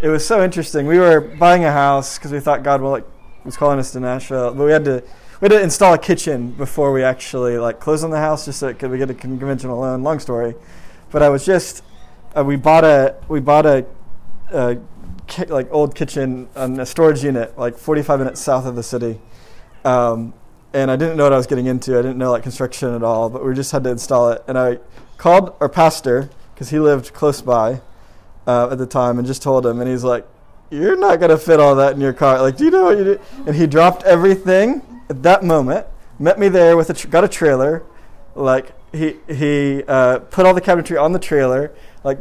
[0.00, 0.86] It was so interesting.
[0.86, 3.04] We were buying a house because we thought God well, like,
[3.44, 5.02] was calling us to Nashville, but we had to
[5.40, 8.60] we had to install a kitchen before we actually like closed on the house, just
[8.60, 10.02] so could we get a conventional loan.
[10.02, 10.54] Long story,
[11.10, 11.82] but I was just
[12.36, 13.86] uh, we bought a we bought a,
[14.52, 14.78] a
[15.28, 19.20] ki- like old kitchen on a storage unit like 45 minutes south of the city.
[19.84, 20.34] Um,
[20.72, 21.98] and I didn't know what I was getting into.
[21.98, 24.42] I didn't know like construction at all, but we just had to install it.
[24.46, 24.78] And I
[25.16, 27.80] called our pastor because he lived close by
[28.46, 29.80] uh, at the time, and just told him.
[29.80, 30.26] And he's like,
[30.70, 32.40] "You're not gonna fit all that in your car.
[32.42, 35.86] Like, do you know what you do?" And he dropped everything at that moment.
[36.18, 37.84] Met me there with a tr- got a trailer.
[38.34, 41.72] Like he he uh, put all the cabinetry on the trailer.
[42.04, 42.18] Like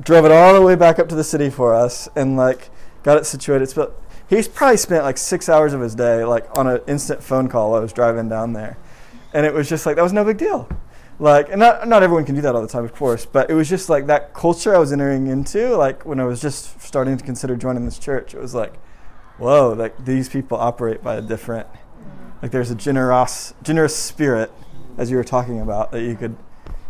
[0.00, 2.70] drove it all the way back up to the city for us, and like
[3.02, 3.68] got it situated.
[3.70, 3.94] Sp-
[4.26, 7.74] He's probably spent like six hours of his day like on an instant phone call
[7.74, 8.78] I was driving down there,
[9.32, 10.68] and it was just like that was no big deal.
[11.18, 13.54] Like, and not not everyone can do that all the time, of course, but it
[13.54, 15.76] was just like that culture I was entering into.
[15.76, 18.74] Like when I was just starting to consider joining this church, it was like,
[19.38, 21.68] whoa, like these people operate by a different,
[22.42, 24.50] like there's a generous generous spirit,
[24.98, 26.36] as you were talking about, that you could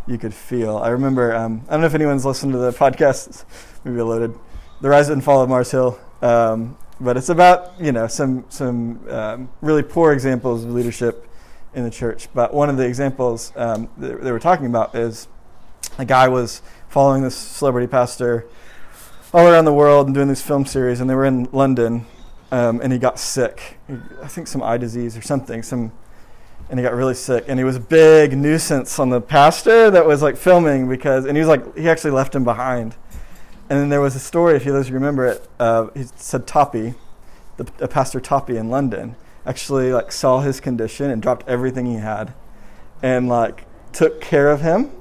[0.07, 0.77] you could feel.
[0.77, 3.45] I remember, um, I don't know if anyone's listened to the podcast,
[3.83, 4.37] maybe loaded,
[4.81, 5.99] The Rise and Fall of Mars Hill.
[6.21, 11.27] Um, but it's about, you know, some, some um, really poor examples of leadership
[11.73, 12.27] in the church.
[12.33, 15.27] But one of the examples um, that they were talking about is
[15.97, 18.45] a guy was following this celebrity pastor
[19.33, 22.05] all around the world and doing this film series, and they were in London,
[22.51, 23.77] um, and he got sick.
[24.21, 25.91] I think some eye disease or something, some
[26.69, 30.05] and he got really sick and he was a big nuisance on the pastor that
[30.05, 32.95] was like filming because and he was like he actually left him behind.
[33.67, 36.95] And then there was a story if you those remember it uh, he said Tope
[37.57, 41.95] the, the pastor Tope in london actually like saw his condition and dropped everything he
[41.95, 42.33] had
[43.01, 44.91] and like took care of him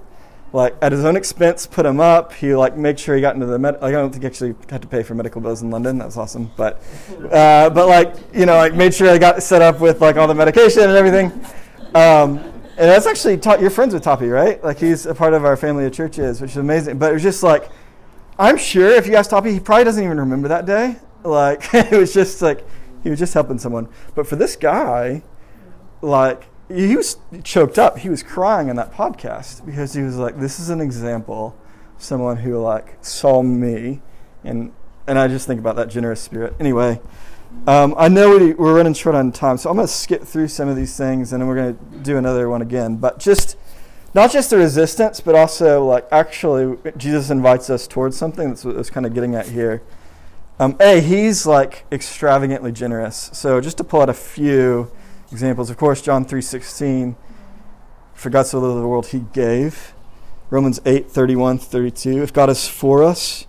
[0.54, 3.46] like at his own expense put him up he like made sure he got into
[3.46, 5.70] the med like, i don't think he actually had to pay for medical bills in
[5.70, 6.82] london that was awesome but
[7.32, 10.28] uh, but like you know like made sure i got set up with like all
[10.28, 11.30] the medication and everything
[11.94, 12.38] um,
[12.76, 14.62] and that's actually ta- you're friends with Tope, right?
[14.62, 16.98] Like he's a part of our family of churches, which is amazing.
[16.98, 17.70] But it was just like,
[18.36, 20.96] I'm sure if you ask Tope, he probably doesn't even remember that day.
[21.22, 22.66] Like it was just like
[23.04, 23.88] he was just helping someone.
[24.16, 25.22] But for this guy,
[26.02, 27.98] like he was choked up.
[27.98, 31.56] He was crying in that podcast because he was like, "This is an example,
[31.96, 34.00] of someone who like saw me,"
[34.42, 34.72] and
[35.06, 36.54] and I just think about that generous spirit.
[36.58, 37.00] Anyway.
[37.68, 40.48] Um, I know we, we're running short on time, so I'm going to skip through
[40.48, 42.96] some of these things, and then we're going to do another one again.
[42.96, 43.56] But just
[44.14, 48.48] not just the resistance, but also like actually Jesus invites us towards something.
[48.48, 49.82] That's what I was kind of getting at here.
[50.60, 53.30] Um, a, he's like extravagantly generous.
[53.32, 54.92] So just to pull out a few
[55.34, 57.16] examples, of course, John three sixteen.
[58.14, 59.92] For God so loved the world, He gave.
[60.50, 62.22] Romans 8, 31, 32.
[62.22, 63.46] If God is for us,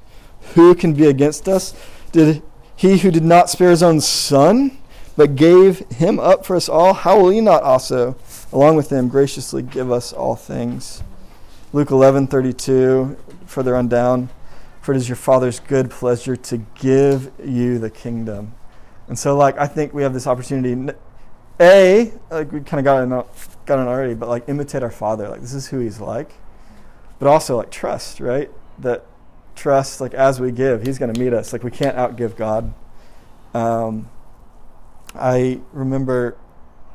[0.56, 1.76] who can be against us?
[2.12, 2.42] Did
[2.76, 4.80] he who did not spare his own son,
[5.16, 8.16] but gave him up for us all, how will he not also,
[8.52, 11.04] along with him, graciously give us all things?
[11.74, 14.30] Luke 11, 32, further on down.
[14.82, 18.54] For it is your Father's good pleasure to give you the kingdom.
[19.08, 20.94] And so, like, I think we have this opportunity.
[21.60, 25.30] A, like, we kind of got it, got it already, but like, imitate our Father.
[25.30, 26.34] Like, this is who He's like.
[27.20, 28.51] But also, like, trust, right?
[28.80, 29.06] That
[29.56, 32.74] trust like as we give he's going to meet us like we can't outgive god
[33.53, 34.10] um,
[35.16, 36.38] i remember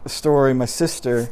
[0.05, 1.29] a story my sister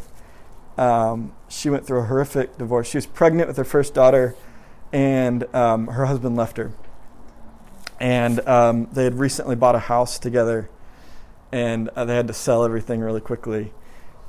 [0.76, 4.34] um, she went through a horrific divorce she was pregnant with her first daughter
[4.92, 6.72] and um, her husband left her
[8.00, 10.70] and um, they had recently bought a house together
[11.52, 13.72] and uh, they had to sell everything really quickly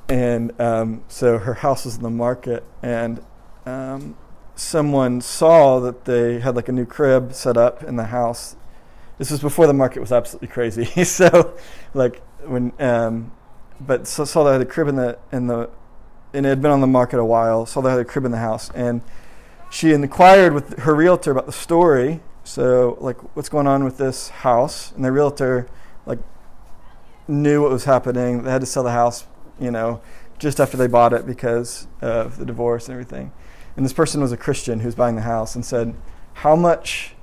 [0.09, 3.23] and um, so her house was in the market and
[3.65, 4.17] um,
[4.55, 8.55] someone saw that they had like a new crib set up in the house.
[9.17, 10.85] This was before the market was absolutely crazy.
[11.03, 11.57] so,
[11.93, 13.31] like when, um,
[13.79, 15.69] but so, saw they had a crib in the in the,
[16.33, 17.65] and it had been on the market a while.
[17.65, 19.01] Saw they had a crib in the house, and
[19.69, 22.21] she inquired with her realtor about the story.
[22.43, 24.91] So, like, what's going on with this house?
[24.93, 25.67] And the realtor,
[26.05, 26.19] like,
[27.29, 28.43] knew what was happening.
[28.43, 29.25] They had to sell the house,
[29.59, 30.01] you know,
[30.39, 33.31] just after they bought it because of the divorce and everything.
[33.77, 35.95] And this person was a Christian who was buying the house and said,
[36.33, 37.13] How much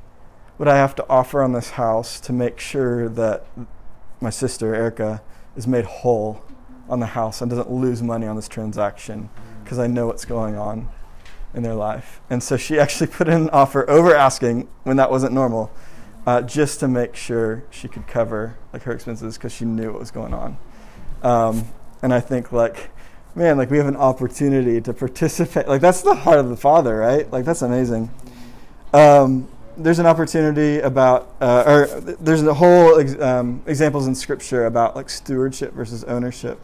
[0.59, 3.47] would I have to offer on this house to make sure that
[4.21, 5.23] my sister, Erica,
[5.55, 6.43] is made whole
[6.89, 9.29] on the house and doesn't lose money on this transaction
[9.63, 10.89] because I know what's going on
[11.53, 12.21] in their life.
[12.31, 15.71] And so she actually put in an offer over asking when that wasn't normal,
[16.27, 20.01] uh, just to make sure she could cover like her expenses because she knew what
[20.01, 20.59] was going on.
[21.23, 21.69] Um,
[22.03, 22.91] and I think like
[23.37, 25.69] man, like we have an opportunity to participate.
[25.69, 27.31] Like that's the heart of the Father, right?
[27.31, 28.11] Like that's amazing.
[28.93, 34.65] Um, there's an opportunity about, uh, or there's a whole ex- um, examples in Scripture
[34.65, 36.59] about like stewardship versus ownership,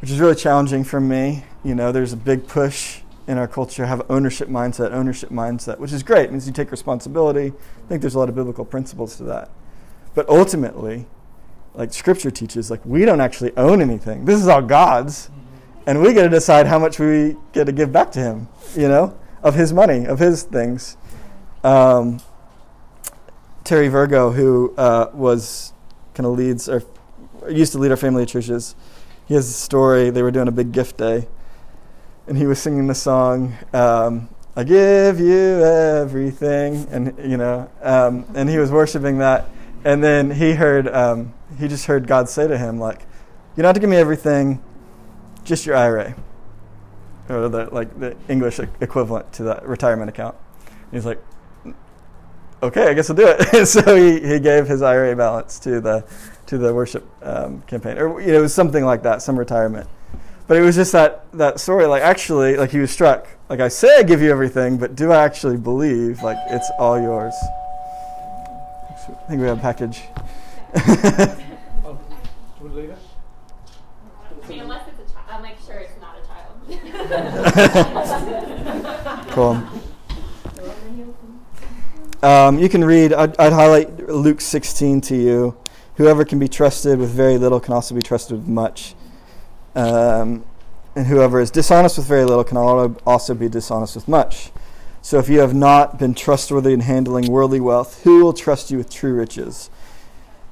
[0.00, 1.44] which is really challenging for me.
[1.64, 3.00] You know, there's a big push
[3.30, 6.26] in our culture have ownership mindset, ownership mindset, which is great.
[6.26, 7.52] It means you take responsibility.
[7.84, 9.50] I think there's a lot of biblical principles to that.
[10.14, 11.06] But ultimately,
[11.74, 14.24] like Scripture teaches, like we don't actually own anything.
[14.24, 15.30] This is all God's
[15.86, 18.88] and we get to decide how much we get to give back to him, you
[18.88, 20.96] know, of his money, of his things.
[21.64, 22.20] Um,
[23.64, 25.72] Terry Virgo, who uh, was
[26.14, 26.82] kind of leads or
[27.48, 28.74] used to lead our family churches,
[29.26, 30.10] he has a story.
[30.10, 31.28] They were doing a big gift day,
[32.30, 33.56] and he was singing the song.
[33.72, 39.46] Um, I give you everything, and you know, um, and he was worshiping that,
[39.84, 43.00] and then he heard, um, he just heard God say to him, like,
[43.56, 44.62] "You don't have to give me everything
[45.42, 46.14] just your IRA,
[47.28, 50.36] or the like the English equivalent to that retirement account.
[50.68, 51.20] And he's like,
[52.62, 53.54] okay, I guess I'll do it.
[53.54, 56.04] and so he, he gave his IRA balance to the
[56.46, 59.88] to the worship um, campaign, or you know, it was something like that, some retirement.
[60.50, 61.86] But it was just that that story.
[61.86, 63.28] Like actually, like he was struck.
[63.48, 66.24] Like I say, I give you everything, but do I actually believe?
[66.24, 67.32] Like it's all yours.
[68.90, 70.02] I think we have a package.
[70.74, 70.88] Oh, do
[71.84, 72.98] you want to leave it?
[74.42, 76.48] I mean, unless it's a child, I'm like sure it's not a child.
[79.30, 79.62] Cool.
[82.24, 85.56] Um, you can read, I'd, I'd highlight Luke 16 to you.
[85.94, 88.96] Whoever can be trusted with very little can also be trusted with much.
[89.74, 90.44] Um,
[90.96, 94.50] and whoever is dishonest with very little can also be dishonest with much.
[95.02, 98.78] So if you have not been trustworthy in handling worldly wealth, who will trust you
[98.78, 99.70] with true riches?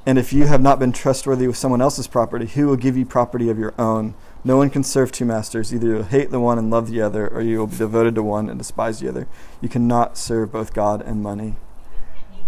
[0.07, 3.05] And if you have not been trustworthy with someone else's property, who will give you
[3.05, 4.15] property of your own?
[4.45, 5.75] No one can serve two masters.
[5.75, 8.23] Either you'll hate the one and love the other, or you will be devoted to
[8.23, 9.29] one and despise the other.
[9.61, 11.57] You cannot serve both God and money.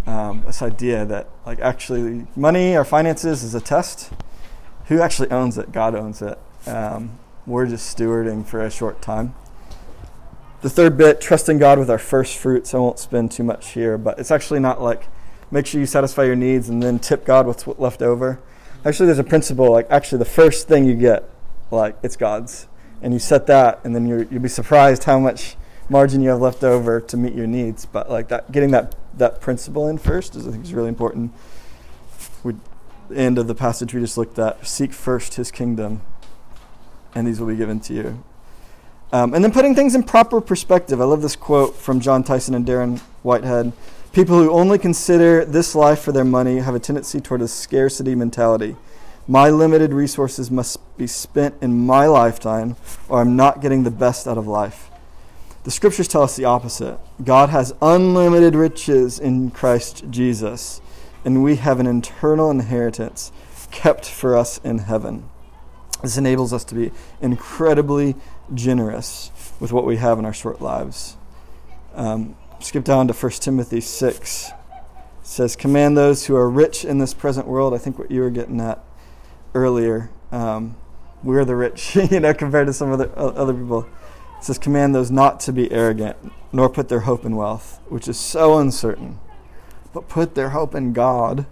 [0.06, 4.10] Um, this idea that, like, actually, money or finances is a test.
[4.86, 5.70] Who actually owns it?
[5.70, 6.38] God owns it.
[6.66, 9.34] Um, we're just stewarding for a short time.
[10.62, 12.74] The third bit, trusting God with our first fruits.
[12.74, 15.04] I won't spend too much here, but it's actually not like
[15.50, 18.40] make sure you satisfy your needs and then tip God what's left over.
[18.84, 21.28] Actually, there's a principle like actually the first thing you get,
[21.70, 22.66] like it's God's,
[23.02, 25.56] and you set that, and then you you'll be surprised how much
[25.88, 27.86] margin you have left over to meet your needs.
[27.86, 31.32] But like that, getting that that principle in first is I think is really important.
[32.42, 32.54] We,
[33.14, 36.02] end of the passage we just looked at: seek first His kingdom,
[37.14, 38.24] and these will be given to you.
[39.12, 41.00] Um, and then putting things in proper perspective.
[41.00, 43.72] I love this quote from Jon Tyson and Darren Whitehead.
[44.12, 48.14] People who only consider this life for their money have a tendency toward a scarcity
[48.14, 48.76] mentality.
[49.26, 52.76] My limited resources must be spent in my lifetime,
[53.08, 54.90] or I'm not getting the best out of life.
[55.62, 56.98] The scriptures tell us the opposite.
[57.22, 60.80] God has unlimited riches in Christ Jesus,
[61.24, 63.30] and we have an eternal inheritance
[63.70, 65.28] kept for us in heaven.
[66.02, 68.16] This enables us to be incredibly
[68.54, 69.30] generous
[69.60, 71.16] with what we have in our short lives.
[71.94, 74.48] Um, skip down to 1 Timothy 6.
[74.48, 74.54] It
[75.22, 77.74] says, Command those who are rich in this present world.
[77.74, 78.82] I think what you were getting at
[79.54, 80.10] earlier.
[80.32, 80.76] Um,
[81.22, 83.86] we're the rich, you know, compared to some other, other people.
[84.38, 86.16] It says, Command those not to be arrogant,
[86.52, 89.18] nor put their hope in wealth, which is so uncertain,
[89.92, 91.44] but put their hope in God,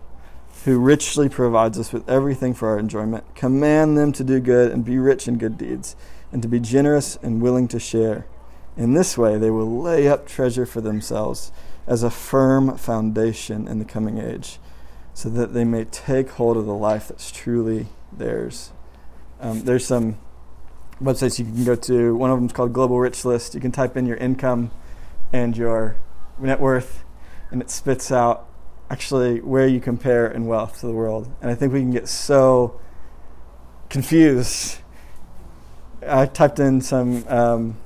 [0.68, 3.24] who richly provides us with everything for our enjoyment.
[3.34, 5.96] Command them to do good and be rich in good deeds,
[6.30, 8.26] and to be generous and willing to share.
[8.76, 11.52] In this way, they will lay up treasure for themselves
[11.86, 14.58] as a firm foundation in the coming age,
[15.14, 18.70] so that they may take hold of the life that's truly theirs.
[19.40, 20.18] Um, there's some
[21.02, 22.14] websites you can go to.
[22.14, 23.54] One of them is called Global Rich List.
[23.54, 24.70] You can type in your income
[25.32, 25.96] and your
[26.38, 27.04] net worth,
[27.50, 28.47] and it spits out
[28.90, 31.30] actually where you compare in wealth to the world.
[31.40, 32.80] And I think we can get so
[33.88, 34.78] confused.
[36.06, 37.76] I typed in some um,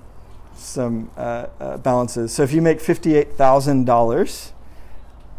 [0.55, 2.33] some uh, uh, balances.
[2.33, 4.53] So if you make fifty-eight thousand dollars,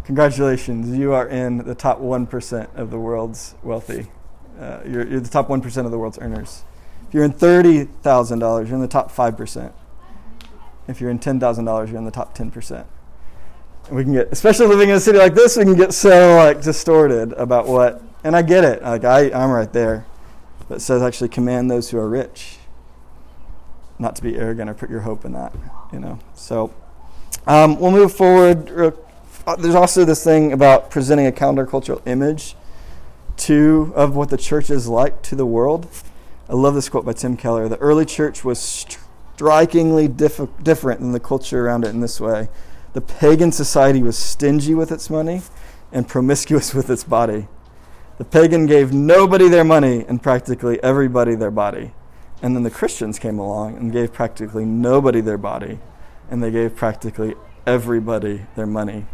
[0.05, 4.07] congratulations, you are in the top one percent of the world's wealthy.
[4.59, 6.63] Uh, you're, you're the top one percent of the world's earners.
[7.07, 9.73] If you're in thirty thousand dollars, you're in the top five percent.
[10.87, 12.87] If you're in ten thousand dollars, you're in the top ten percent.
[13.91, 16.61] We can get, especially living in a city like this, we can get so like
[16.61, 18.01] distorted about what.
[18.23, 18.81] And I get it.
[18.81, 20.05] Like I, I'm right there.
[20.69, 22.57] But it says actually command those who are rich
[23.99, 25.53] not to be arrogant or put your hope in that,
[25.91, 26.19] you know.
[26.35, 26.73] So
[27.47, 28.69] um, we'll move forward.
[29.45, 32.55] Uh, there's also this thing about presenting a countercultural image
[33.35, 35.87] to of what the church is like to the world.
[36.49, 37.67] I love this quote by Tim Keller.
[37.67, 42.49] The early church was strikingly diff- different than the culture around it in this way.
[42.93, 45.41] The pagan society was stingy with its money
[45.91, 47.47] and promiscuous with its body.
[48.17, 51.93] The pagan gave nobody their money and practically everybody their body.
[52.41, 55.79] And then the Christians came along and gave practically nobody their body,
[56.29, 57.35] and they gave practically
[57.65, 59.05] everybody their money.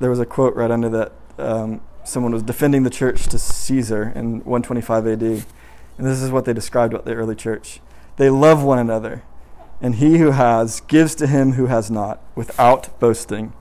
[0.00, 4.12] There was a quote right under that um, someone was defending the church to Caesar
[4.14, 5.22] in 125 AD.
[5.22, 5.44] And
[5.98, 7.80] this is what they described about the early church.
[8.16, 9.22] They love one another,
[9.82, 13.52] and he who has gives to him who has not, without boasting.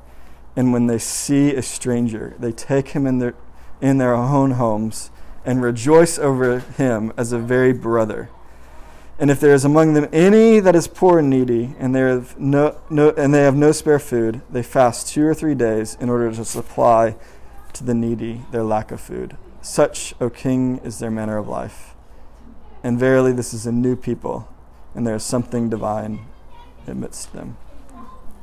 [0.55, 3.33] And when they see a stranger, they take him in their,
[3.81, 5.09] in their own homes
[5.43, 8.29] and rejoice over him as a very brother.
[9.17, 12.39] And if there is among them any that is poor and needy, and they have
[12.39, 16.09] no, no, and they have no spare food, they fast two or three days in
[16.09, 17.15] order to supply
[17.73, 19.37] to the needy their lack of food.
[19.61, 21.95] Such, O King, is their manner of life.
[22.83, 24.50] And verily, this is a new people,
[24.95, 26.25] and there is something divine
[26.87, 27.57] amidst them.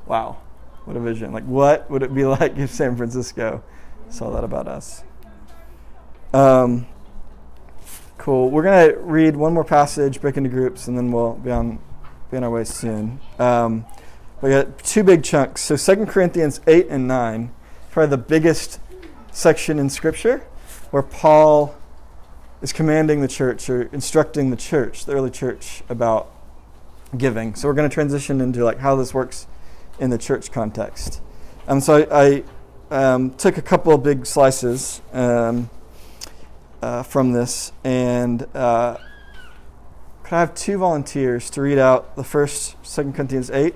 [0.07, 0.39] Wow,
[0.85, 1.33] what a vision!
[1.33, 3.63] Like, what would it be like if San Francisco
[4.09, 5.05] saw that about us?
[6.33, 6.87] Um,
[8.19, 8.51] Cool.
[8.51, 11.79] We're going to read one more passage, break into groups, and then we'll be on,
[12.33, 13.21] be on our way soon.
[13.39, 13.87] Um,
[14.43, 15.63] we got two big chunks.
[15.63, 17.55] So 2 Corinthians 8 and 9,
[17.91, 18.81] probably the biggest
[19.31, 20.41] section in Scripture,
[20.91, 21.77] where Paul
[22.61, 26.31] is commanding the church or instructing the church, the early church, about
[27.17, 27.55] giving.
[27.55, 29.47] So we're going to transition into like how this works
[29.99, 31.21] in the church context.
[31.67, 32.45] Um, so I,
[32.91, 35.71] I um, took a couple of big slices um,
[36.83, 38.97] uh, from this, and uh,
[40.23, 43.75] could I have two volunteers to read out the first Second Corinthians 8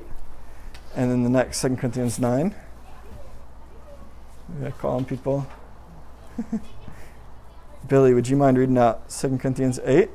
[0.95, 2.55] and then the next Second Corinthians 9?
[4.61, 5.47] Yeah, calling people.
[7.89, 10.11] Billy, would you mind reading out 2 Corinthians 8?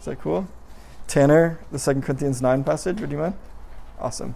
[0.00, 0.46] Is that cool?
[1.06, 3.34] Tanner, the 2 Corinthians 9 passage, would you mind?
[3.98, 4.34] Awesome.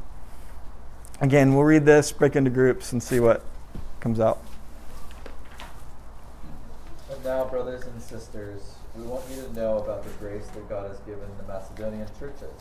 [1.20, 3.44] Again, we'll read this, break into groups, and see what
[4.00, 4.42] comes out.
[7.10, 8.62] And now, brothers and sisters,
[8.96, 12.52] we want you to know about the grace that God has given the Macedonian churches.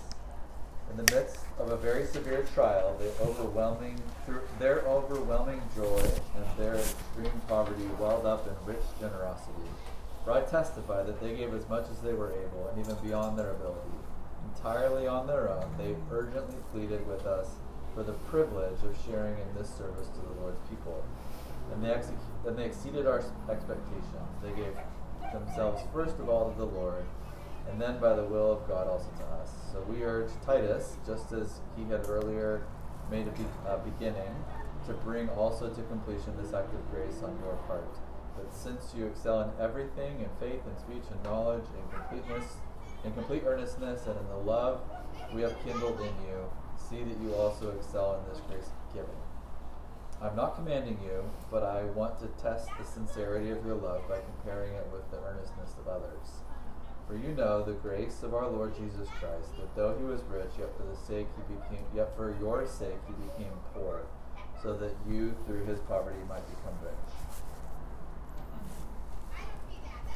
[0.91, 4.01] In the midst of a very severe trial, overwhelming,
[4.57, 6.01] their overwhelming joy
[6.35, 9.69] and their extreme poverty welled up in rich generosity.
[10.23, 13.37] For I testify that they gave as much as they were able, and even beyond
[13.37, 13.97] their ability.
[14.55, 17.47] Entirely on their own, they urgently pleaded with us
[17.93, 21.03] for the privilege of sharing in this service to the Lord's people.
[21.71, 24.29] And they, execu- and they exceeded our expectations.
[24.43, 24.75] They gave
[25.31, 27.05] themselves first of all to the Lord,
[27.69, 29.51] and then by the will of God also to us.
[29.71, 32.63] So we urge Titus, just as he had earlier
[33.11, 34.35] made a be- beginning,
[34.87, 37.87] to bring also to completion this act of grace on your part.
[38.39, 42.53] But since you excel in everything, in faith, in speech, in knowledge, in completeness,
[43.03, 44.79] in complete earnestness, and in the love
[45.33, 49.09] we have kindled in you, see that you also excel in this grace giving.
[50.21, 54.19] I'm not commanding you, but I want to test the sincerity of your love by
[54.19, 56.43] comparing it with the earnestness of others.
[57.07, 60.51] For you know the grace of our Lord Jesus Christ, that though he was rich,
[60.57, 64.03] yet for the sake he became yet for your sake he became poor,
[64.61, 67.18] so that you through his poverty might become rich.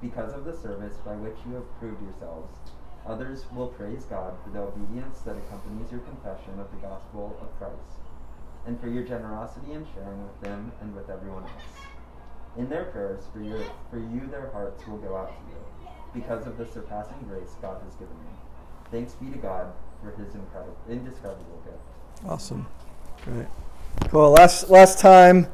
[0.00, 2.52] Because of the service by which you have proved yourselves,
[3.06, 7.56] others will praise God for the obedience that accompanies your confession of the gospel of
[7.58, 8.00] Christ,
[8.66, 11.86] and for your generosity in sharing with them and with everyone else.
[12.56, 16.46] In their prayers for, your, for you, their hearts will go out to you, because
[16.46, 18.36] of the surpassing grace God has given you.
[18.90, 19.72] Thanks be to God
[20.02, 22.28] for his incredible, indescribable gift.
[22.28, 22.66] Awesome.
[23.24, 23.46] Great.
[24.08, 24.30] Cool.
[24.30, 25.48] Last last time,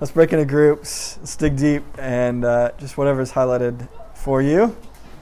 [0.00, 1.18] let's break into groups.
[1.20, 4.76] Let's dig deep and uh, just whatever's highlighted for you,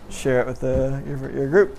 [0.08, 1.78] share it with the, your, your group.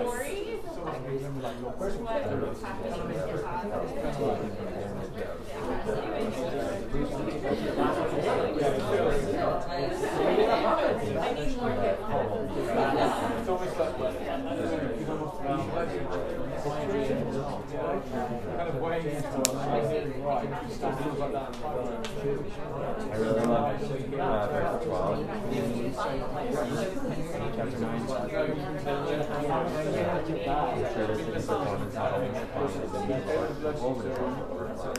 [0.07, 1.21] weighing into what I'm hearing.
[2.27, 4.47] It still
[6.87, 8.16] feels like that.
[8.17, 8.23] I
[23.19, 23.37] really
[24.17, 25.29] love uh, verse 12.
[27.57, 28.07] Chapter 9.
[30.77, 33.25] The service the performance not only belief,
[33.63, 34.93] but over I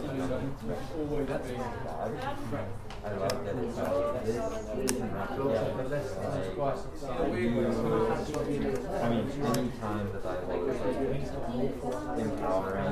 [1.28, 1.42] that
[8.98, 10.98] I mean, any time Bible is like
[12.18, 12.88] empowering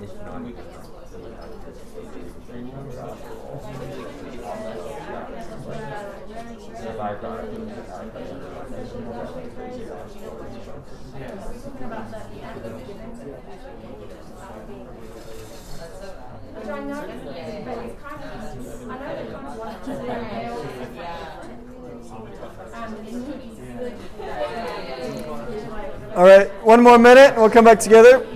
[0.00, 0.10] Which
[2.50, 3.20] I know, but it's
[4.44, 4.94] kind of, I
[7.42, 10.69] know they're kind of like to their male and
[26.16, 28.26] All right, one more minute, and we'll come back together.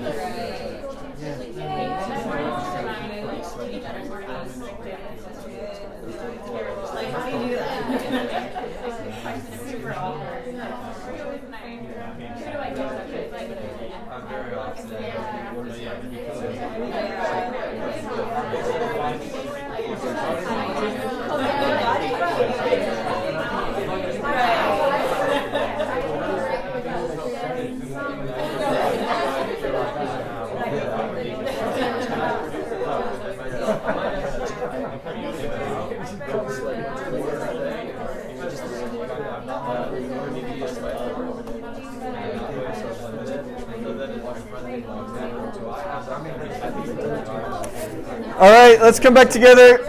[48.44, 49.82] All right, let's come back together.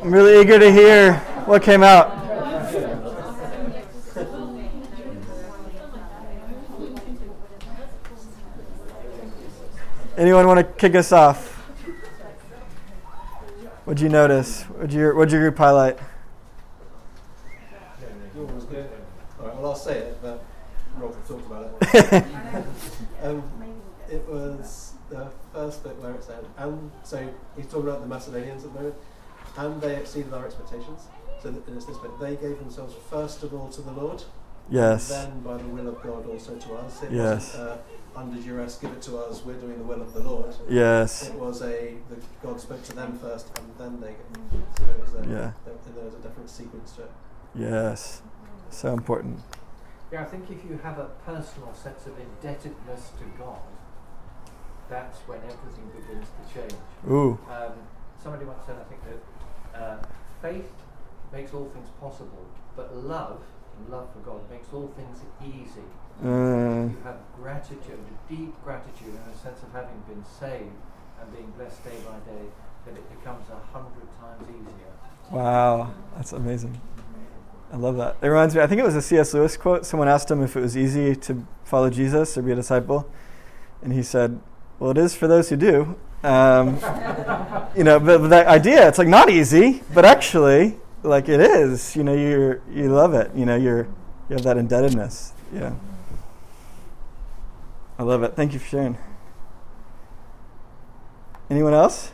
[0.00, 2.10] I'm really eager to hear what came out.
[10.16, 11.48] Anyone want to kick us off?
[13.84, 14.62] What'd you notice?
[14.62, 15.98] What'd your What'd your group highlight?
[18.34, 18.88] Yours was good.
[19.38, 20.42] All right, well, I'll say it, but
[20.96, 22.24] Rob talked about it.
[23.22, 23.42] um,
[24.12, 27.16] it was the first bit where it said, and so
[27.56, 28.94] he's talking about the Macedonians at the moment,
[29.56, 31.02] and they exceeded our expectations.
[31.42, 34.22] So th- and it's this bit, they gave themselves first of all to the Lord,
[34.70, 35.08] Yes.
[35.08, 37.02] then by the will of God also to us.
[37.02, 37.54] It Yes.
[37.54, 37.76] wasn't uh,
[38.20, 40.54] under duress, give it to us, we're doing the will of the Lord.
[40.68, 41.28] Yes.
[41.28, 44.62] It was a, the, God spoke to them first, and then they gave.
[44.78, 45.50] So it was a, Yeah.
[45.64, 47.10] there, and there was a different sequence to it.
[47.54, 48.22] Yes.
[48.70, 49.40] So important.
[50.12, 53.58] Yeah, I think if you have a personal sense of indebtedness to God,
[54.92, 56.76] that's when everything begins to change.
[57.08, 57.38] Ooh.
[57.48, 57.72] Um,
[58.22, 59.20] somebody once said, I think that
[59.72, 59.98] uh,
[60.42, 60.68] faith
[61.32, 62.44] makes all things possible,
[62.76, 63.40] but love
[63.78, 65.88] and love for God makes all things easy.
[66.20, 66.92] Uh.
[66.92, 70.76] you have gratitude, a deep gratitude, and a sense of having been saved
[71.20, 72.44] and being blessed day by day,
[72.84, 74.92] then it becomes a hundred times easier.
[75.30, 76.78] Wow, that's amazing.
[77.72, 78.18] I love that.
[78.20, 79.32] It reminds me, I think it was a C.S.
[79.32, 79.86] Lewis quote.
[79.86, 83.08] Someone asked him if it was easy to follow Jesus or be a disciple.
[83.80, 84.38] And he said,
[84.82, 85.94] Well, it is for those who do.
[86.24, 86.74] Um,
[87.76, 91.94] you know, but, but that idea, it's like not easy, but actually, like it is.
[91.94, 93.32] You know, you you love it.
[93.32, 93.86] You know, you're
[94.28, 95.34] you have that indebtedness.
[95.54, 95.74] Yeah.
[97.96, 98.34] I love it.
[98.34, 98.98] Thank you for sharing.
[101.48, 102.10] Anyone else?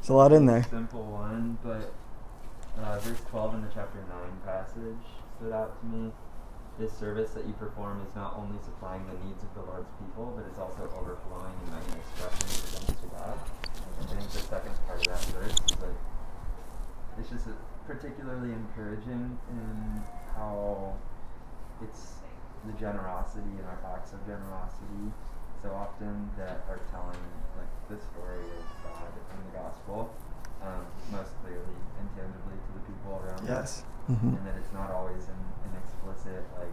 [0.00, 0.62] There's a lot in there.
[0.62, 1.92] Simple one, but
[2.82, 4.96] uh, verse 12 in the chapter 9 passage
[5.36, 6.12] stood out to me.
[6.78, 10.36] This service that you perform is not only supplying the needs of the Lord's people,
[10.36, 13.36] but it's also overflowing in many expressions of thanks to God.
[13.96, 16.00] I think the second part of that verse is like,
[17.18, 17.48] it's just
[17.86, 20.02] particularly encouraging in
[20.36, 20.92] how
[21.80, 22.20] it's
[22.68, 25.08] the generosity and our acts of generosity
[25.62, 27.24] so often that are telling
[27.56, 30.12] like the story of God in the gospel
[30.64, 33.82] um, most clearly and tangibly to the people around Yes.
[33.82, 34.36] us, Mhm.
[34.38, 36.72] and that it's not always an, an explicit like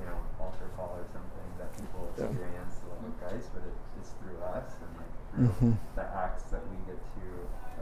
[0.00, 2.28] you know altar call or something that people Yeah.
[2.28, 5.72] experience the love of Christ, but it, it's through us and like through Mhm.
[5.96, 7.24] the acts that we get to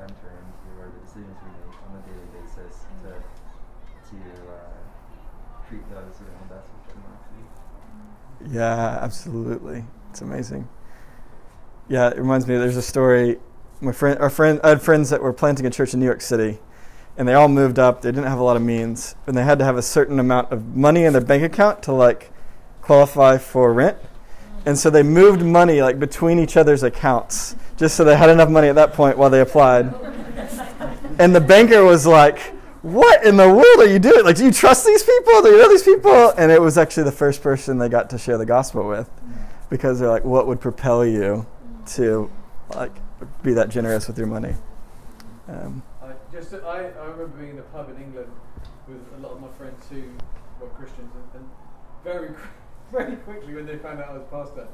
[0.00, 3.10] enter into or the decisions we make on a daily basis to
[4.10, 4.16] to
[4.52, 4.78] uh,
[5.68, 7.46] treat those around us with generosity.
[8.46, 9.84] Yeah, absolutely.
[10.10, 10.68] It's amazing.
[11.88, 12.56] Yeah, it reminds me.
[12.56, 13.38] There's a story.
[13.84, 16.22] My friend, our friend, I had friends that were planting a church in New York
[16.22, 16.58] City,
[17.18, 18.00] and they all moved up.
[18.00, 20.50] They didn't have a lot of means, and they had to have a certain amount
[20.50, 22.32] of money in their bank account to like
[22.80, 23.98] qualify for rent.
[24.64, 28.48] And so they moved money like between each other's accounts, just so they had enough
[28.48, 29.92] money at that point while they applied.
[31.18, 32.38] And the banker was like,
[32.80, 34.24] "What in the world are you doing?
[34.24, 35.42] Like, do you trust these people?
[35.42, 38.18] Do you know these people?" And it was actually the first person they got to
[38.18, 39.10] share the gospel with,
[39.68, 41.44] because they're like, "What would propel you
[41.88, 42.30] to
[42.74, 42.92] like
[43.42, 44.54] be that generous with your money?"
[45.48, 48.30] Um, I just I, I remember being in a pub in England
[48.88, 50.02] with a lot of my friends who
[50.60, 51.50] were Christians, and, and
[52.02, 52.34] very
[52.92, 54.68] very quickly when they found out I was pastor,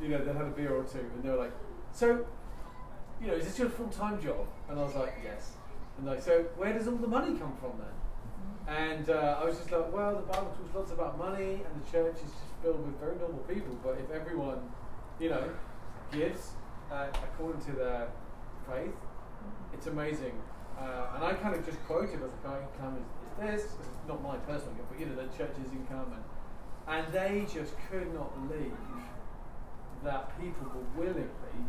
[0.00, 1.52] you know, they had a beer or two, and they were like,
[1.92, 2.24] "So,
[3.20, 5.52] you know, is this your full time job?" And I was like, "Yes."
[5.98, 7.94] And they so where does all the money come from then?
[8.70, 11.90] And uh, I was just like, well, the Bible talks lots about money, and the
[11.90, 13.76] church is just filled with very normal people.
[13.82, 14.60] But if everyone,
[15.18, 15.42] you know,
[16.12, 16.52] gives
[16.92, 18.08] uh, according to their
[18.68, 18.94] faith,
[19.72, 20.34] it's amazing.
[20.78, 23.06] Uh, and I kind of just quoted as a guy income is,
[23.56, 26.12] is this, is not my personal income, but you know, the church's income.
[26.88, 28.72] And, and they just could not believe
[30.04, 31.60] that people were willingly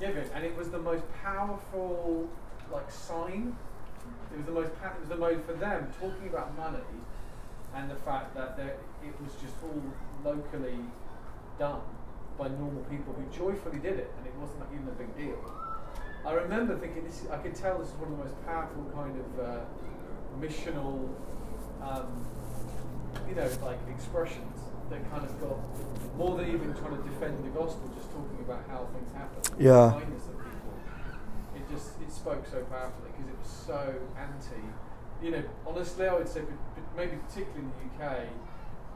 [0.00, 0.28] giving.
[0.34, 2.28] And it was the most powerful
[2.72, 3.56] like sign.
[4.32, 6.78] It was the most, it was the most for them talking about money
[7.74, 9.82] and the fact that it was just all
[10.24, 10.78] locally
[11.58, 11.80] done
[12.38, 15.38] by normal people who joyfully did it, and it wasn't even a big deal.
[16.26, 17.22] I remember thinking this.
[17.30, 19.60] I could tell this is one of the most powerful kind of uh,
[20.40, 21.08] missional,
[21.80, 22.26] um,
[23.28, 24.58] you know, like expressions
[24.90, 25.56] that kind of got
[26.16, 29.72] more than even trying to defend the gospel, just talking about how things happen, Yeah.
[29.94, 30.74] the kindness of people.
[31.56, 34.60] It just it spoke so powerfully because it was so anti.
[35.22, 36.42] You know, honestly, I would say,
[36.96, 38.28] maybe particularly in the UK,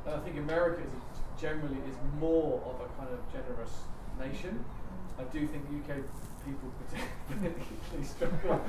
[0.06, 0.92] and I think America is
[1.40, 3.70] generally is more of a kind of generous
[4.18, 4.64] nation.
[5.18, 5.96] I do think UK
[6.44, 8.60] people particularly struggle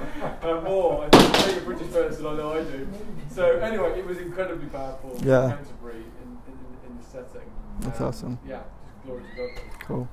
[0.43, 1.05] uh, more.
[1.05, 2.87] I think being a British person, I know I do.
[3.29, 5.17] So anyway, it was incredibly powerful.
[5.23, 5.55] Yeah.
[5.55, 6.57] Canterbury in, in,
[6.91, 7.49] in the setting.
[7.81, 8.39] That's Um, awesome.
[8.47, 8.61] Yeah,
[8.93, 9.63] just glory to God.
[9.81, 10.07] Cool.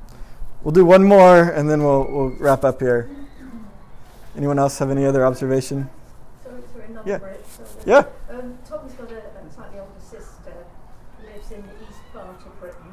[0.62, 3.08] We'll do one more, and then we'll we'll wrap up here.
[4.36, 5.90] Anyone else have any other observation?
[6.44, 7.18] Sorry, sorry, another Yeah.
[7.18, 7.40] break.
[7.48, 7.68] Sorry.
[7.86, 8.04] Yeah.
[8.30, 10.54] Um, Tom's got a, a slightly older sister
[11.18, 12.92] who lives in the east part of Britain,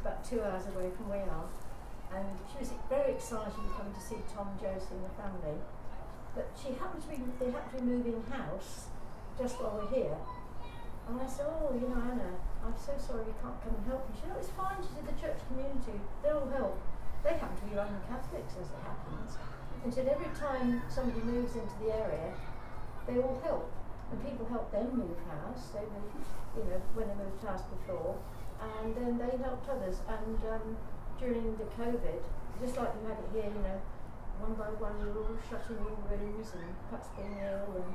[0.00, 1.44] about two hours away from are.
[2.16, 5.60] And she was very excited to come to see Tom, Josie, and the family.
[6.32, 8.88] But she happened to be, they happened to be moving house
[9.36, 10.16] just while we're here.
[11.08, 12.32] And I said, oh, you know, Anna,
[12.64, 14.16] I'm so sorry we can't come and help you.
[14.16, 14.80] She said, no, it's fine.
[14.80, 16.80] She said, the church community, they'll help.
[17.20, 19.36] They happen to be Roman Catholics, as it happens.
[19.84, 22.32] And said, every time somebody moves into the area,
[23.04, 23.68] they all help.
[24.08, 25.72] And people help them move house.
[25.76, 26.24] They moved,
[26.56, 28.16] you know, when they moved house before.
[28.62, 29.98] And then they helped others.
[30.06, 30.76] And um,
[31.18, 32.22] during the COVID,
[32.60, 33.80] just like you had it here, you know,
[34.38, 37.90] one by one, you're all shutting in rooms and perhaps being ill and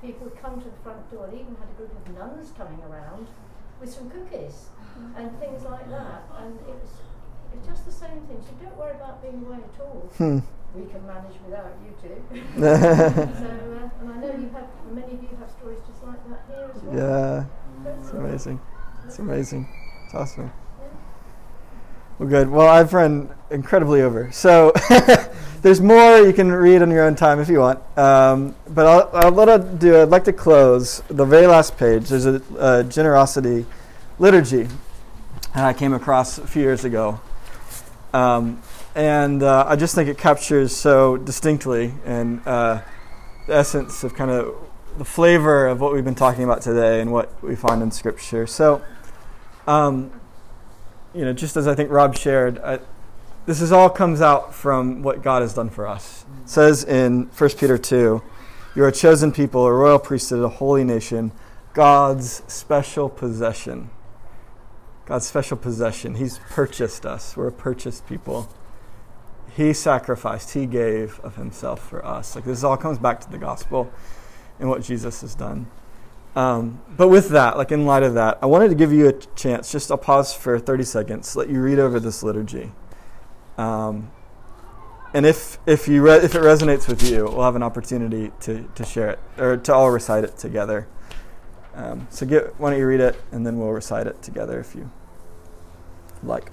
[0.00, 1.28] people would come to the front door.
[1.28, 3.28] They even had a group of nuns coming around
[3.80, 4.72] with some cookies
[5.16, 6.24] and things like that.
[6.40, 6.92] And it was,
[7.52, 8.40] it was just the same thing.
[8.40, 10.08] So don't worry about being away at all.
[10.16, 10.40] Hmm.
[10.74, 12.16] We can manage without you two.
[12.60, 16.46] so, uh, and I know you have, many of you have stories just like that
[16.46, 16.96] here as well.
[16.96, 18.60] Yeah, it's amazing.
[19.04, 19.68] It's amazing.
[20.10, 20.50] It's awesome.
[22.18, 22.50] Well, good.
[22.50, 24.32] Well, I've run incredibly over.
[24.32, 24.72] So
[25.62, 27.78] there's more you can read on your own time if you want.
[27.96, 30.02] Um, but I'll, I'll let do.
[30.02, 32.08] I'd like to close the very last page.
[32.08, 33.66] There's a, a generosity
[34.18, 34.66] liturgy
[35.54, 37.20] that I came across a few years ago.
[38.12, 38.60] Um,
[38.96, 42.82] and uh, I just think it captures so distinctly and uh,
[43.46, 44.56] the essence of kind of
[44.98, 48.48] the flavor of what we've been talking about today and what we find in Scripture.
[48.48, 48.82] So,
[49.66, 50.12] um,
[51.14, 52.78] you know, just as I think Rob shared, I,
[53.46, 56.24] this is all comes out from what God has done for us.
[56.42, 58.22] It says in 1 Peter 2,
[58.74, 61.32] "You are a chosen people, a royal priesthood, a holy nation,
[61.72, 63.90] God's special possession."
[65.10, 66.14] God's special possession.
[66.14, 67.36] He's purchased us.
[67.36, 68.48] We're a purchased people.
[69.56, 70.52] He sacrificed.
[70.52, 72.36] He gave of Himself for us.
[72.36, 73.90] Like this all comes back to the gospel
[74.60, 75.66] and what Jesus has done.
[76.36, 79.12] Um, but with that, like in light of that, I wanted to give you a
[79.12, 79.72] chance.
[79.72, 82.72] Just I'll pause for 30 seconds, let you read over this liturgy.
[83.58, 84.10] Um,
[85.12, 88.68] and if if you re- if it resonates with you, we'll have an opportunity to,
[88.76, 90.86] to share it or to all recite it together.
[91.74, 94.74] Um, so get why don't you read it and then we'll recite it together if
[94.74, 94.90] you
[96.22, 96.52] like.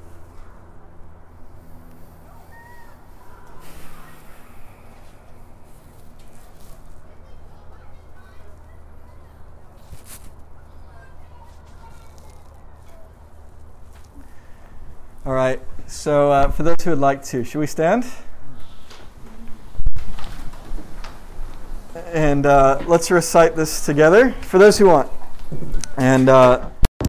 [15.28, 15.60] All right.
[15.88, 18.06] So uh, for those who would like to, should we stand?
[22.14, 25.12] And uh, let's recite this together for those who want.
[25.98, 26.70] And uh,